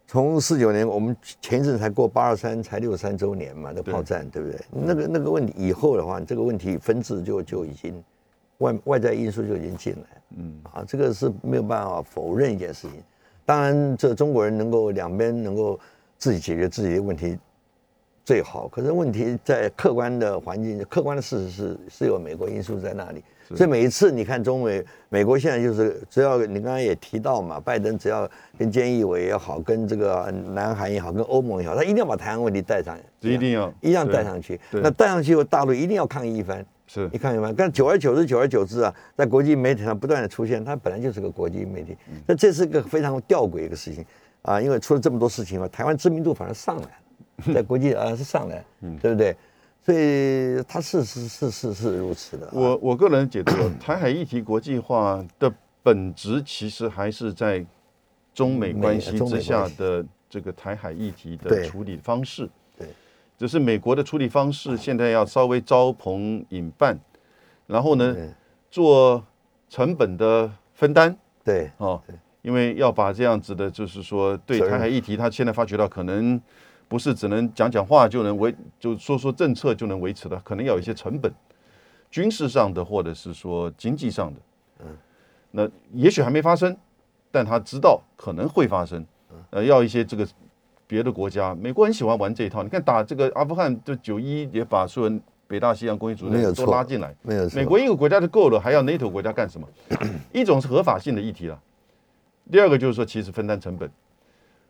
[0.07, 4.57] 从四九年，我们前一阵才过八二三，才六三周年嘛，那炮战，对不对？
[4.71, 8.01] 那个那个问题以后的话，这个问题分治就就已经
[8.59, 10.21] 外外在因素就已经进来。
[10.37, 13.03] 嗯，啊，这个是没有办法否认一件事情。
[13.45, 15.79] 当然，这中国人能够两边能够
[16.17, 17.37] 自己解决自己的问题。
[18.25, 23.21] 最好，可是问题在客观的环境，客观的事实是是有美国因素在那里，
[23.53, 28.25] 所以每一次你看中美，美国现在就是只要你刚刚也提到嘛，拜登只要
[28.57, 33.69] 跟菅义伟也好，跟这个南韩也好，跟欧盟也好，他一定要把台湾问题带上，一定要。
[33.81, 34.57] 一样带上去。
[34.71, 37.53] 那带上去后，大陆一定要抗议一番，是你看见吗。
[37.57, 44.05] 但久而久之，久而久之啊，在国际媒体上不断的出现，它本来就是个国际媒体，那这是个非常吊诡一个事情
[44.43, 47.53] 啊，因为出了这么多事情嘛，台湾知名度反而上来了。
[47.53, 48.63] 在国际啊是上来，
[49.01, 49.35] 对不对？
[49.83, 52.47] 所以它是是是是是如此的。
[52.53, 53.51] 我我个人解读，
[53.81, 55.51] 台海议题国际化的
[55.81, 57.65] 本质其实还是在
[58.33, 62.47] 中美关系之下的这个台海议题的处理方式。
[62.77, 62.87] 对，
[63.37, 66.99] 只是美国的处理方式现在要稍微招朋引伴，
[67.67, 68.15] 然后呢
[68.69, 69.23] 做
[69.69, 71.17] 成本的分担。
[71.43, 72.01] 对，哦，
[72.41, 76.41] 因为要把这样子的，就是说对台海议题，他现在发觉到可能。
[76.85, 81.33] 不是只能讲讲话就能维，就说说政策就能维持的，可能要有一些成本，
[82.11, 84.39] 军事上的或者是说经济上的，
[84.81, 84.97] 嗯，
[85.49, 86.77] 那也许还没发生，
[87.31, 89.03] 但他知道可能会发生，
[89.49, 90.27] 呃，要一些这个
[90.93, 99.67] 别的国家，美国很喜欢玩这一套，你看打这个阿富汗，就九一也把所有北大西洋公约组织都拉进来，没有美国一个国家就够了，还要 NATO 国家干什么？
[100.31, 101.59] 一种是合法性的议题了，
[102.51, 103.89] 第二个就是说其实分担成本。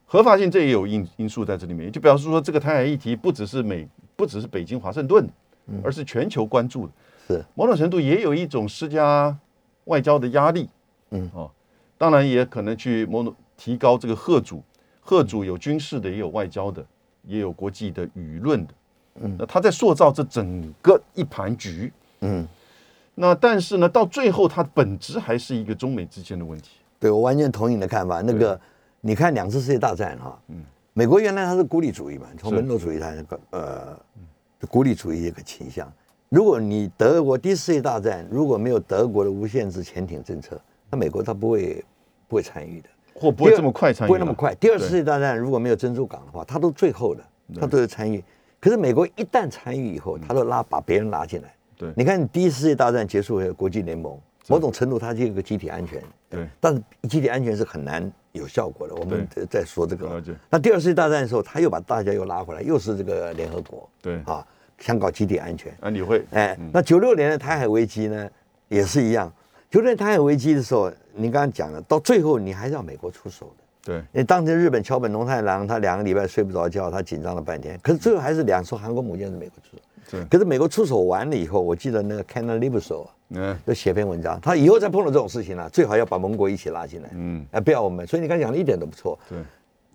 [0.05, 5.27] 合法性这也有因因素在这里面，就表示说这个台海议题不只是美，不只是北京华盛顿，
[5.83, 6.93] 而是全球关注的，
[7.27, 7.45] 是。
[7.53, 9.37] 某种程度也有一种施加
[9.85, 10.69] 外交的压力，
[11.09, 11.29] 嗯。
[11.33, 11.51] 哦，
[11.97, 14.63] 当然也可能去某种提高这个贺主，
[15.03, 16.83] 贺主有军事的，也有外交的，
[17.23, 18.73] 也有国际的舆论的，
[19.21, 22.47] 嗯，那他在塑造这整个一盘局，嗯，
[23.13, 28.59] 那但是呢，到最后它本质还是一个中美之间的问题，对我完全同意你的看法，那个。
[29.05, 30.63] 你看两次世界大战哈，嗯，
[30.93, 33.99] 美国原来它是孤立主义嘛，从门罗主义它那个呃
[34.69, 35.91] 孤立主义一个倾向。
[36.29, 40.57] 如果你德国第一次世界大战如果没有德国的无限制潜艇政策，
[40.89, 41.83] 那美国它不会
[42.29, 44.53] 不会参与的，或不会这么快参与，不会那么快。
[44.55, 47.23] 第二次世界大战如果没有珍珠港的话，他都最后的，
[47.59, 48.23] 他都会参与。
[48.59, 51.53] 可是美国一旦参与以后，他都拉把别人拉进来。
[51.77, 56.01] 对，你看第一次世界大战结束后，国际联盟某种程度它就有个集体安全。
[56.29, 58.11] 对，但是集体安全是很难。
[58.33, 60.19] 有效果的，我们在说这个。
[60.49, 63.87] 那第二次世界大战的时候，他又把大家又拉回来，又是这个联合国。
[64.01, 64.43] 对啊，
[64.79, 65.71] 想搞集体安全。
[65.79, 66.25] 啊，你会？
[66.31, 68.27] 哎，那九六年的台海危机呢，
[68.69, 69.31] 也是一样。
[69.69, 73.63] 九六年台海危机的时候，你刚刚讲了，到最后你还是要美国出手的。
[73.85, 79.83] 对，因为当时日本桥本龙太郎他两个礼拜睡不着觉，他紧张了半天，可是最后还是两艘韩国母舰是美国出手。
[80.11, 88.05] 对可是美国出手完了以后，我记得那个 canon libeso，嗯就写篇文章，他以后再碰到这种事情呢、最好要把盟国一起拉进来，嗯，哎，不要我们。
[88.05, 89.39] 所以你刚才讲的一点都不错，对，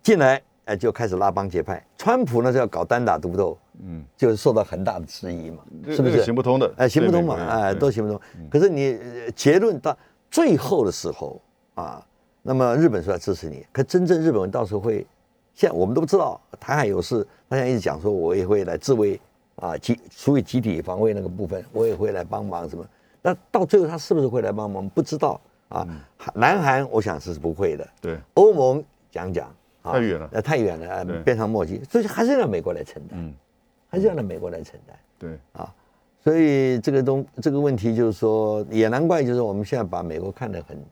[0.02, 1.82] 进来哎就开始拉帮结派。
[1.96, 5.58] 川普呢是要搞单打独斗，嗯，就是受到很大的质疑嘛，
[5.90, 6.22] 是不是？
[6.24, 6.72] 行不通的？
[6.78, 8.20] 哎，行不通嘛，哎，对都行不通。
[8.50, 9.96] 可是你呃结论到
[10.30, 11.40] 最后的时候
[11.74, 12.06] 啊，
[12.42, 15.06] 那么日本说要支持你，可真正日本人到时候会，
[15.54, 19.20] 现在我们都不知道，台海有事，他现在一直讲说我也会来自卫
[19.56, 22.86] 啊，集属于集体防卫那个部分，我也会来帮忙什么。
[23.22, 24.88] 那到最后他是不是会来帮忙？
[24.90, 25.86] 不知道啊。
[26.16, 29.48] 韩南韩我想是不会的，对，欧盟讲讲
[29.82, 33.34] 啊太远了呃，太远了，对呃边长莫及，所以还是让美国来承担，嗯，
[33.88, 34.96] 还是要让美国来承担。
[35.18, 35.74] 对，啊，
[36.28, 40.84] 所以这个东这个问题就是说，也难怪就是我们现在把美国看得很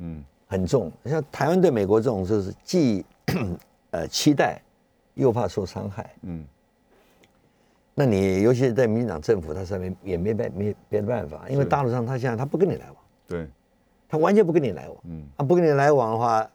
[0.00, 3.04] 嗯，很重，像台湾对美国这种就是既
[3.92, 4.60] 呃期待，
[5.14, 6.12] 又怕受伤害。
[6.22, 6.44] 嗯，
[7.94, 12.96] 那你尤其是在民进党政府，他上面也没办没别的办法，因为大陆上他现在他不跟你来往，
[13.28, 13.46] 对，
[14.08, 14.96] 他完全不跟你来往。
[15.04, 16.50] 嗯，啊，不跟你来往的话，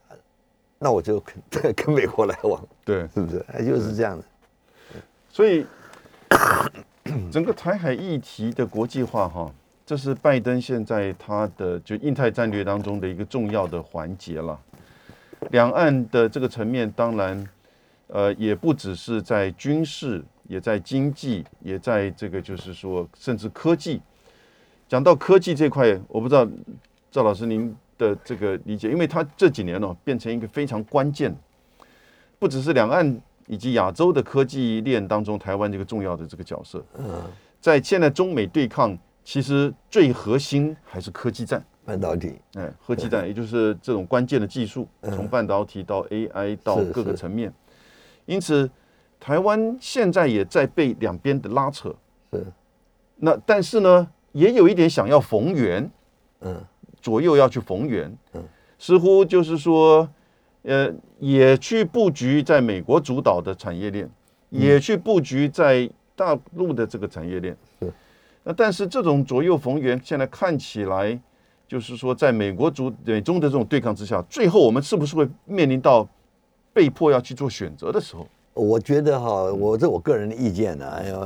[0.78, 3.46] 那我就跟 跟美国来往，对，是不是？
[3.54, 4.26] 哎就是这样的。
[5.30, 5.66] 所以
[7.32, 9.52] 整个台海议题的国际化，哈，
[9.86, 14.60] 这是拜登现在他的就印太战略当中的一个重要的环节了。
[15.52, 17.50] 两岸的这个层面，当然，
[18.08, 24.02] 呃，也不只是在军事，也在经济，也在这个就是说，甚至科技。
[24.88, 26.48] 讲到科技这块，我不知道
[27.12, 31.36] 赵老师您的这个理解，因为他这几年呢、变成一个非常关键，
[32.40, 36.84] 不只是两岸以及亚洲的科技链当中，台湾这个重要的这个角色。
[36.98, 37.22] 嗯，
[37.62, 41.64] 在现在中美对抗，其实最核心还是科技战。
[41.86, 47.54] 半导体，哎，科技战，也就是这种关键的技术，从半导体到 AI 到各个层面。
[48.26, 48.68] 因此，
[49.20, 51.94] 台湾现在也在被两边的拉扯。
[52.34, 52.44] 是，
[53.18, 55.88] 那但是呢，也有一点想要逢源，
[56.42, 56.60] 嗯
[57.00, 58.44] 左右要去逢源嗯。
[58.80, 60.10] 似乎就是说，
[60.66, 64.10] 呃，也去布局在美国主导的产业链，
[64.50, 67.94] 也去布局在大陆的这个产业链是。
[68.44, 71.20] 那但是这种左右逢源，现在看起来
[71.68, 76.08] 就是说，在美国主美中的这种对抗之下，最后我们是不是会面临到
[76.74, 78.28] 被迫要去做选择的时候？
[78.54, 81.18] 我觉得哈，我这我个人的意见呢、哎呀，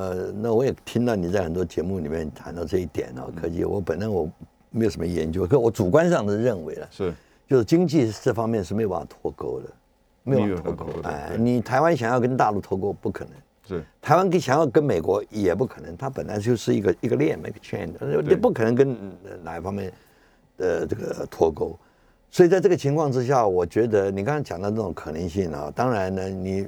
[0.42, 4.28] 那我也听到你在很多节目里面谈到这一点哦，科技，我本来我
[4.72, 7.14] 没有什么研究，可我主观上的认为了，是
[7.50, 9.70] 就是经济这方面是没有办法脱钩的，
[10.24, 13.34] 没有脱钩哎，你台湾想要跟大陆脱钩不可能，
[13.68, 18.92] 是，台湾跟想要跟美国也不可能，它本来就是一个一个链一个圈的，你不可能跟
[19.26, 19.92] 呃哪一方面
[20.58, 21.76] 的这个脱钩。
[22.30, 26.68] 所以在这个情况之下，我觉得你刚才讲的这种可能性啊，当然呢，你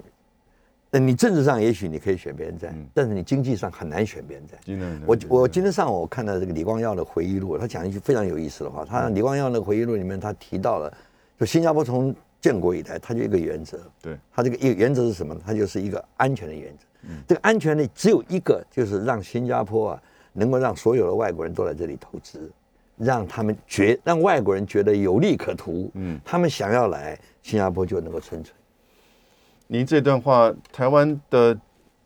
[0.93, 4.59] 那你政治上也许你可以选边站，但是你经济上很难选边站。
[5.07, 8.83] 我我今天上午我看到这个李光耀的回忆录，他讲一句非常有意思的话。
[8.83, 10.93] 他李光耀的回忆录里面，他提到了，
[11.39, 15.41] 就新加坡从建国以来，它就一个原则，对它这个一原则是什么呢？
[15.45, 16.85] 它就是一个安全的原则。
[17.25, 22.51] 这个安全呢，只有一个，就是让新加坡啊，能够让所有的外国人都来这里投资，
[22.97, 28.53] 让他们觉让外国人觉得有利可图，嗯，他们想要来新加坡就能够生存。
[29.73, 31.57] 您这段话，台湾的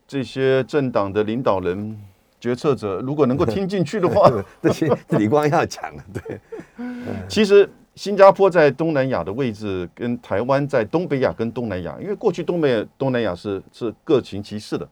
[0.06, 2.00] 这些政党的领导人、
[2.38, 4.30] 决策者，如果能够听进去的话，
[4.62, 6.40] 这些李光耀讲的，对，
[7.28, 14.88] 其实新加坡在东南亚的位置跟台湾在东北亚跟东南亚，因为过去东北东南亚是是各行其事的，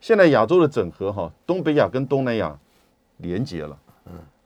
[0.00, 2.58] 现在亚洲的整合哈，东北亚跟东南亚
[3.18, 3.78] 连接了，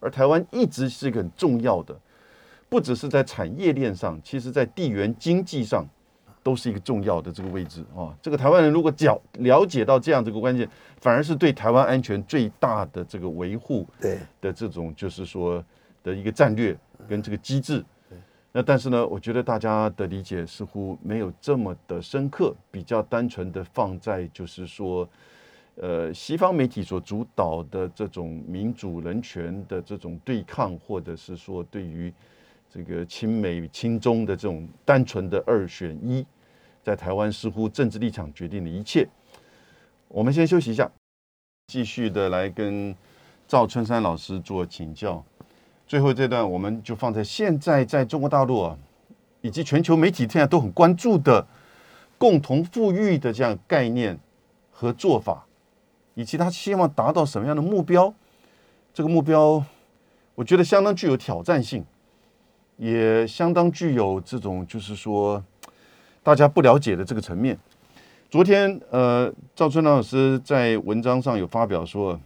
[0.01, 1.99] 而台湾一直是一个很重要的，
[2.69, 5.89] 不只是在产业链上，其实在地缘经济上。
[6.45, 8.15] 都是一个重要的这个位置啊！
[8.21, 10.69] 这个台湾人如果了了解到这样这个关键，
[11.01, 15.65] 反而是对台湾安全最大的这个维护对的这种就是说
[16.03, 16.77] 的一个战略
[17.09, 17.83] 跟这个机制。
[18.53, 25.09] 那但是呢，我觉得大家的理解似乎没有这么的深刻，比较单纯的放在就是说，
[25.77, 32.13] 呃，西方媒体所主导的这种民主人权的这种对抗，或者是说对于
[32.71, 36.25] 这个亲美亲中的这种单纯的二选一。
[36.85, 39.09] 在台湾似乎政治立场决定了一切。
[40.09, 40.89] 我们先休息一下，
[41.69, 42.95] 继续的来跟
[43.49, 45.25] 赵春山老师做请教。
[45.87, 48.79] 最后这段我们就放在现在在中国大陆啊，
[49.41, 51.47] 以及全球媒体现在都很关注的
[52.19, 54.19] 共同富裕的这样概念
[54.71, 55.47] 和做法，
[56.15, 58.13] 以及他希望达到什么样的目标。
[58.93, 59.65] 这个目标，
[60.35, 61.83] 我觉得相当具有挑战性，
[62.77, 65.43] 也相当具有这种就是说。
[66.25, 67.57] 大家不了解的这个层面，
[68.31, 72.19] 昨天呃，赵春兰老师在文章上有发表说，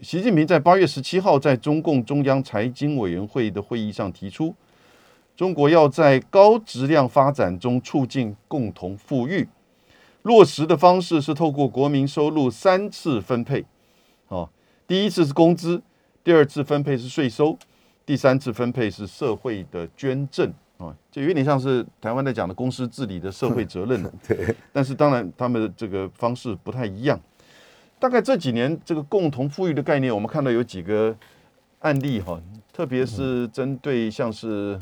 [0.00, 4.54] 习近平在八月十七号在中共中央财经委员会的会议上提出，
[5.36, 9.46] 中国要在高质量发展中促进共同富裕，
[10.22, 13.62] 落实的方式是透过国民收入三次分配，
[14.28, 14.48] 哦，
[14.86, 15.82] 第一次是工资，
[16.24, 17.58] 第二次分配是税收，
[18.06, 20.50] 第三次分配是社会的捐赠。
[20.78, 27.20] 啊，就有点像是台湾在讲的公司治理的社会责任 对，但是当然他们的这个方式不太一样。
[27.98, 31.12] 大概这几年这个共同富裕的概念，我们看到有几个
[31.80, 32.40] 案例哈，
[32.72, 34.78] 特别是针对像是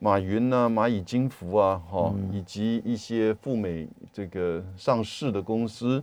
[0.00, 6.02] 马云啊、蚂蚁金服啊，哈，以及一些赴美这个上市的公司，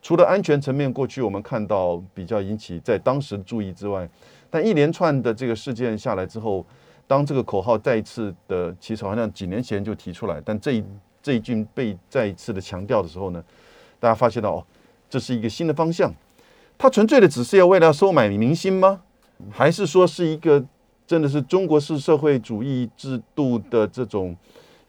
[0.00, 4.08] 除了安全层面过去我们看到比较引起在当时注意之外，
[4.48, 6.64] 但一连串的这个事件下来之后。
[7.12, 10.82] 当这个口号再一次的，其实好像几年前就提出来，但这一
[11.22, 13.44] 这一句被再一次的强调的时候呢，
[14.00, 14.66] 大家发现到哦，
[15.10, 16.10] 这是一个新的方向。
[16.78, 19.02] 它纯粹的只是要为了收买明星吗？
[19.50, 20.64] 还是说是一个
[21.06, 24.34] 真的是中国式社会主义制度的这种，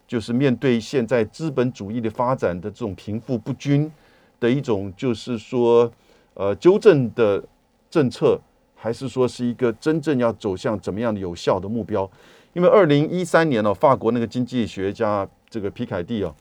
[0.08, 3.92] 就是面对现在资本主义的发展的这种贫富不均
[4.40, 5.92] 的一种，就是说
[6.36, 7.44] 呃纠正的
[7.90, 8.40] 政策？
[8.84, 12.10] 还是说是一个真正要走向怎么样的有效的目标？
[12.52, 16.36] 因为二零一三年呢，法国那个经济学家这个皮凯蒂啊，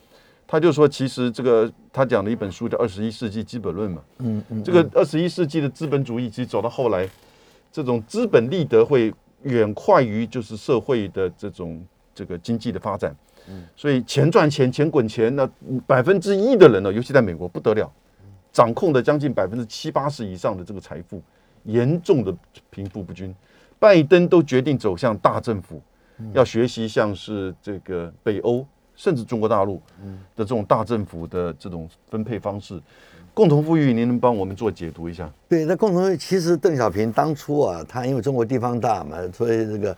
[0.44, 7.08] 他就说，其实这个他讲的一本书叫《二十一世纪基本论》嘛，嗯嗯，这个二十一世纪的资本主义其实走到后来，
[7.70, 9.14] 这种资本利得会
[9.44, 11.80] 远快于就是社会的这种
[12.12, 13.14] 这个经济的发展，
[13.48, 15.48] 嗯，所以钱赚钱，钱滚钱，那
[15.86, 17.88] 百分之一的人呢，尤其在美国不得了，
[18.52, 21.22] 掌控的将近百分之七八十以上的这个财富。
[21.64, 22.34] 严重的
[22.70, 23.34] 贫富不均，
[23.78, 25.80] 拜登都决定走向大政府，
[26.32, 29.80] 要学习像是这个北欧甚至中国大陆
[30.36, 32.80] 的这种大政府的这种分配方式。
[33.34, 35.30] 共同富裕，您能帮我们做解读一下？
[35.48, 39.96] 对，那共同富裕其实邓小平当初啊，他因为中国地方大嘛，所以这个。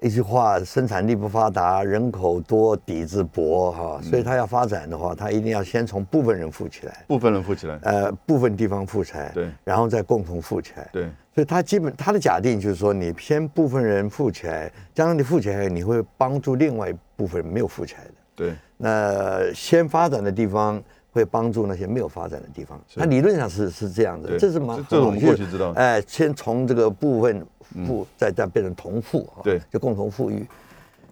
[0.00, 20.82] 一句话，生产力不发达，人口多，底子薄，哈，所以他要发展的话，他一定要先从部分人富起来，部分人富起来，呃，部分地方富起来，对，然后再共同富起来，对，所以他基本他的假定就是说，你先部分人富起来，将来你富起来，你会帮助另外一部分没有富起来的，对，那先发展的地方。
[21.18, 25.72] 会帮助那些没有发展的地方，它理论上是是这样的，这是蛮这我们过去知道。
[25.72, 27.44] 哎，先从这个部分
[27.84, 30.46] 富，再再变成同富，对，就共同富裕。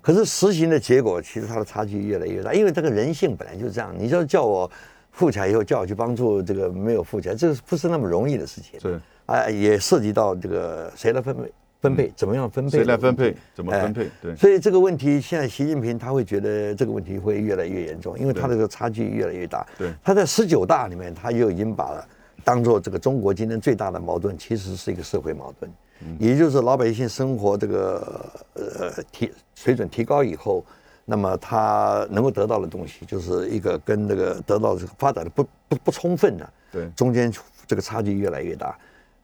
[0.00, 3.92] 可是实行的结果，其实它的差距越来越大，因为这个人性本来就是这样。
[3.98, 4.70] 你就叫我
[5.10, 8.78] 富起来以后，叫我去帮助这个没有富起来，这个不是那么容易的事情。
[8.80, 8.96] 对，
[9.26, 11.52] 啊，也涉及到这个谁来分配。
[11.86, 12.70] 分配怎么样分配？
[12.70, 13.36] 谁来分配？
[13.54, 14.10] 怎么分配？
[14.20, 14.34] 对。
[14.34, 19.64] 所以这个问题，现在习近平他会觉得这个问题会越来越严重，因为他这个差距越来越大。
[19.78, 19.92] 对。
[20.02, 22.04] 他在十九大里面，他就已经把
[22.44, 25.70] 当做这个中国今天最大的矛盾，其实是一个社会矛盾，
[26.18, 30.64] 也就是老百姓生活这个呃提水准提高以后，
[31.04, 37.32] 那么他能够得到的东西，就是一个跟这个得到这个发展的不不不充分的，对，中间
[37.66, 38.76] 这个差距越来越大，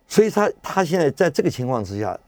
[0.08, 2.18] 所以他他现在在这个情况之下。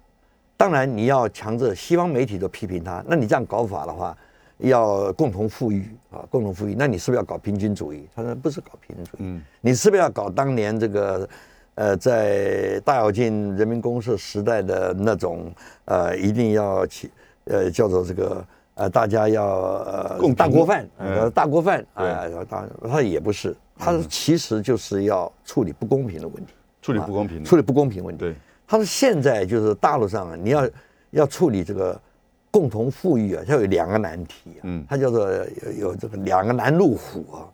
[0.56, 4.16] 当然，你要强制西方媒体都批评他，那你这样搞法的话，
[4.58, 8.06] 要共同富裕啊，共同富裕，那你是不是要搞平均主义？
[8.14, 11.28] 他说不是搞平均主义，嗯，你是不是要搞当年这个，
[11.74, 15.52] 呃，在大跃进人民公社时代的那种，
[15.86, 17.10] 呃，一定要起，
[17.46, 28.34] 呃，叫做这个，呃，大家要呃共大锅饭，呃，大锅饭，啊，大他也不是，他其实就是要处理不公平的问题，处理不公平，处理不公平问题，对。
[28.66, 30.70] 他说：“现在就是大陆上啊，你要
[31.10, 32.00] 要处理这个
[32.50, 34.60] 共同富裕啊，它有两个难题啊。
[34.62, 37.46] 嗯，它叫做有有这个两个难路虎啊。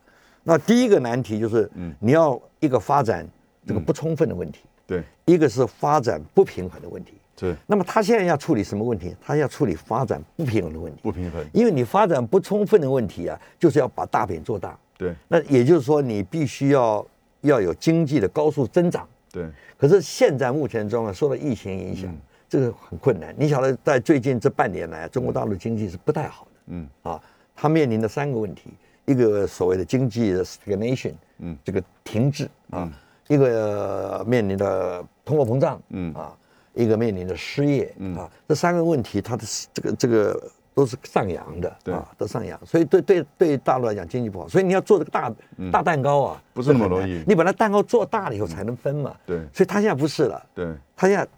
[0.43, 3.27] 那第一个难题就是，嗯，你要一个发展
[3.67, 7.55] 这个不充分的问题，对，一个是发展不平衡的问题，对。
[7.67, 9.15] 那么他现在要处理什么问题？
[9.21, 11.01] 他要处理发展不平衡的问题。
[11.03, 14.79] 不平衡，因为你发展不充分的问题啊，就是要把大饼做大。
[14.97, 15.15] 对。
[15.29, 17.07] 那也就是说，你必须要
[17.43, 19.07] 要有经济的高速增长。
[19.33, 19.47] 对。
[19.79, 22.15] 可是现在目前中啊，受到疫情影响，
[22.49, 23.35] 这个很困难。
[23.39, 26.51] 你晓得，在最近这半年来，中国大陆经济是不太好的。
[26.67, 27.21] 嗯啊，
[27.55, 28.71] 它面临的三个问题：
[29.07, 32.89] 一个所谓的经济的 stagnation，嗯，这个停滞啊；
[33.29, 36.37] 一个面临的通货膨胀，嗯啊；
[36.75, 38.31] 一个面临的失业啊。
[38.49, 40.51] 这三个问题，它的这个这个。
[40.81, 45.31] 都是上扬的，啊，都上扬，所以对对对大陆来讲经济不好，所以你要做这个大
[45.71, 47.23] 大蛋糕啊，不是那么容易。
[47.27, 49.37] 你把那蛋糕做大了以后才能分嘛，对。
[49.53, 50.75] 所以他现在不是了，对。
[50.97, 51.29] 他现在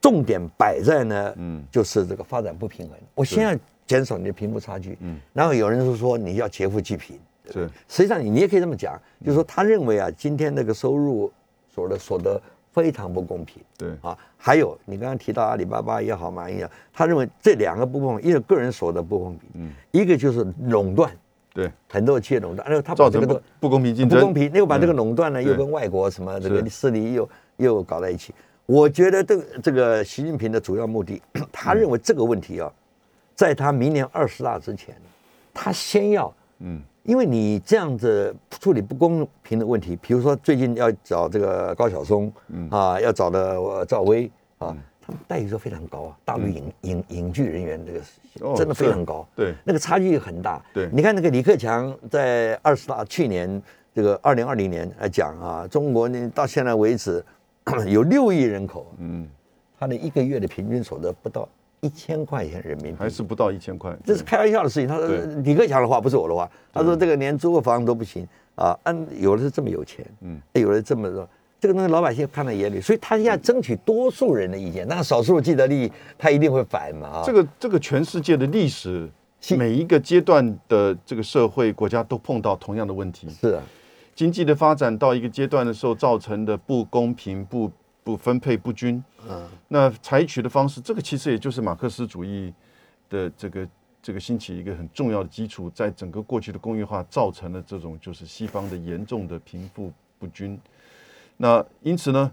[0.00, 2.96] 重点摆在呢，嗯，就是这个发展不平衡。
[3.14, 3.54] 我先要
[3.86, 7.20] 减少你的贫富差距，嗯，然后有人就说你要劫富济贫，
[7.52, 11.30] 对实际上你你也可以这么讲，就是说他认为啊，今天那个收入
[11.68, 12.40] 所得所得
[12.72, 13.62] 非常不公平。
[13.76, 13.90] 对。
[14.02, 19.72] 啊，还有你刚刚提到阿里巴巴也好，马云也好，他认为这两个不公平，一个个人所得不公平，嗯。
[19.90, 21.10] 一个就是垄断，
[21.52, 24.96] 对，很多企业垄断，然后他把这个都不公平竞争，不公平，那个把这个嗯。
[24.96, 25.52] 垄断呢，对。
[25.52, 28.34] 又跟外国什么这个势力又又搞在一起。
[28.66, 32.72] 我觉得这个这个习近平的主要目的， 他认为这个问题啊，
[33.34, 34.94] 在他明年二十大之前，
[35.52, 42.68] 他先要嗯因为你这样子处理不公平的问题，比如说最近要找这个高晓松，嗯。
[42.70, 48.00] 啊，要找的呃赵薇啊，他们待遇都非常高啊，大陆影影影剧人员这个
[48.46, 49.54] 哦真的非常高，对。
[49.64, 50.62] 那个差距很大。
[50.74, 50.88] 对。
[50.92, 53.60] 你看那个李克强在二十大去年
[53.94, 57.24] 这个二零二零年来讲啊，中国呢到现在为止
[57.88, 59.28] 有六亿人口，嗯，
[59.78, 61.48] 他的一个月的平均所得不到
[61.80, 64.88] 一千块钱人民币，还是不到一千块，这是开玩笑的事情。
[64.88, 65.08] 他说
[65.42, 68.78] 李克强的话不是我的话，他说这个连租个房都不行啊。
[68.84, 71.28] 嗯有的是这么有钱，嗯嗯，有的这么说，
[71.58, 77.22] 这个东西老百姓看在眼里，所以他要争取多数人的意见，那少数既得利益他一定会反嘛啊。
[77.24, 79.08] 这个这个全世界的历史，
[79.56, 83.28] 每一个阶段的这个社会国家都碰到同样的问题。
[83.30, 83.62] 是啊，
[84.14, 87.70] 经济的发展到一个阶段的时候，造成的不公平、不
[88.10, 92.52] 不分配不均，嗯，那采取的方式，这个其实也就是马克思主义
[93.08, 93.68] 的这个
[94.02, 100.58] 这个兴起一个很重要的基础，在整个过去的工业化造成了这种就是西方的严重的贫富不均。
[101.36, 102.32] 那因此呢，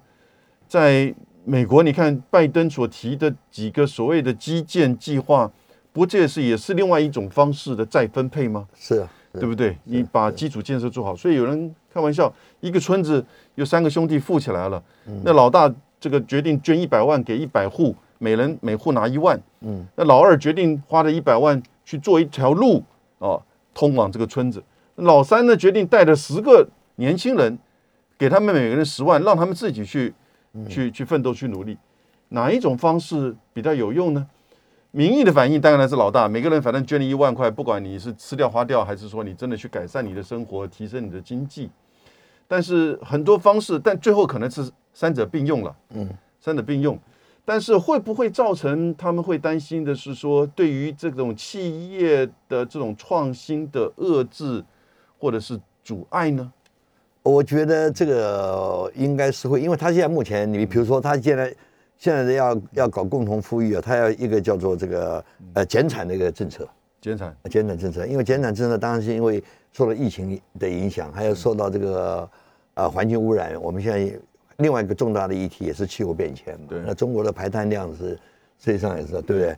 [0.67, 1.13] 在
[1.45, 5.45] 美国，你看拜登所提的几个所谓的基建计划，
[5.93, 8.67] 不过这也是也是另外一种方式的再分配吗？
[8.73, 9.77] 是啊，对不对？
[9.83, 13.25] 你把基础建设做好，所以有人开玩笑，一个村子
[13.55, 14.81] 有三个兄弟富起来了，
[15.23, 22.83] 那老大这个决定捐一百万给一百户，每人每户拿一万，嗯，那老二决定花了一百万去做一条路
[23.17, 23.41] 啊，
[23.73, 24.63] 通往这个村子，
[24.97, 27.57] 老三呢决定带着十个年轻人，
[28.15, 30.13] 给他们每个人十万，让他们自己去
[30.69, 31.75] 去去奋斗去努力，
[32.29, 34.27] 哪一种方式比较有用呢？
[34.91, 41.69] 民意的反应当然是老大，每个人反正捐了一万块，不管你是吃掉花掉，还是说你真的去改善你的生活，提升你的经济，
[42.47, 46.97] 但是很多方式，但最后可能是三者并用了，嗯，三者并用，
[47.43, 54.63] 但是会不会造成他们会担心的是说，对于这种企业的这种创新的遏制
[55.17, 56.51] 或者是阻碍呢？
[57.23, 61.53] 我觉得这个应该是会，因为他现在目前，你比如说他现在
[61.97, 65.23] 现在要要搞共同富裕啊，他要一个叫做这个
[65.53, 66.65] 呃减产的一个政策，
[67.01, 69.43] 减产，减产政策，因为减产政策当然是因为
[69.77, 72.27] 受到疫情的影响，还有受到这个
[72.73, 73.53] 呃环境污染。
[73.61, 74.19] 我们现在
[74.57, 76.65] 另外一个重大的议题也是气候变迁嘛。
[76.67, 78.17] 对那中国的排碳量是
[78.57, 79.55] 实际上也是对不对？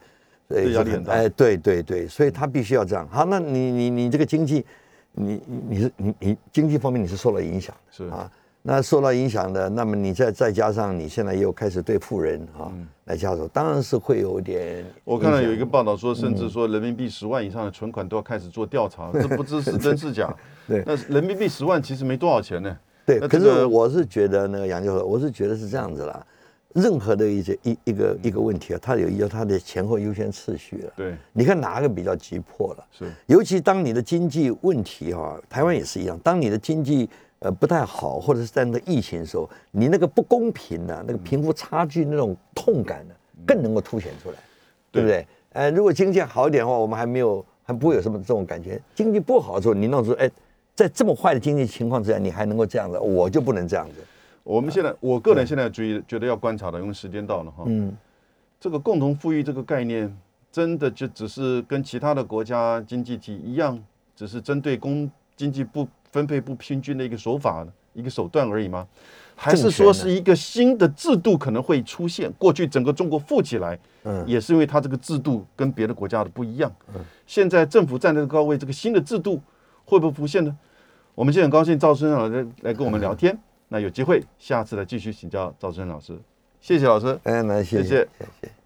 [0.50, 3.08] 所以这压力很大哎，对对对，所以他必须要这样。
[3.08, 4.66] 好，那你你你这个经济，
[5.14, 8.30] 你你你是你你经济方面你是受了影响的是啊。
[8.62, 12.70] 那受到影响的，那么你再再加上你现在又开始对富人啊、
[13.05, 14.86] 来下手，当然是会有点。
[15.05, 20.34] 我看到有一个报道说，甚至说人民币十万以上的存款都要开始做调查，这不知是真是假。
[20.68, 22.78] 对那人民币十万其实没多少钱呢。
[23.05, 26.24] 对，可是我是觉得那个，杨教授，我是觉得是这样子啦。
[26.76, 30.93] 任何的一些一一个一个问题啊，它有有它的前后优先次序了。
[30.95, 32.86] 对，你看哪个比较急迫了？
[32.91, 37.10] 是尤其当你的经济问题哈、台湾也是一样，当你的经济
[37.40, 43.14] 呃不太好，或者是在那个疫情的时候，你那个不公平呢、那个贫富差距那种痛感呢，
[43.46, 44.38] 更能够凸显出来，
[44.92, 45.26] 对不对？
[45.54, 48.80] 呃，如果经济好一点的话，我们还没有还不会有什么这种感觉。
[48.94, 50.30] 经济不好的时候，你弄出哎，
[50.76, 53.96] 在这么坏的经济情况之下，你还能够这样子，我就不能这样子。
[54.44, 57.64] 我们现在，我个人现在注意觉得要观察的，因为时间到了哈。
[57.68, 57.96] 嗯，
[58.60, 60.16] 这个共同富裕这个概念，
[60.52, 63.82] 真的就只是跟其他的国家经济体一样，
[64.16, 68.88] 只是针对公经济不分配不平均的一个手法、一个手段而已吗？
[69.36, 72.30] 还是说是一个新的制度可能会出现？
[72.38, 76.70] 过去整个中国富起来，嗯也是因为它这个制度跟别的国家的不一样。
[77.26, 79.41] 现在政府站在高位，这个新的制度
[79.86, 80.57] 会不会浮现呢？
[81.16, 83.38] 我们今天很高兴赵春老师来跟我们聊天，
[83.70, 86.20] 那有机会下次来继续请教赵春老师，
[86.60, 87.18] 谢谢老师。
[87.24, 88.07] 哎，那谢谢谢谢
[88.41, 88.59] 谢。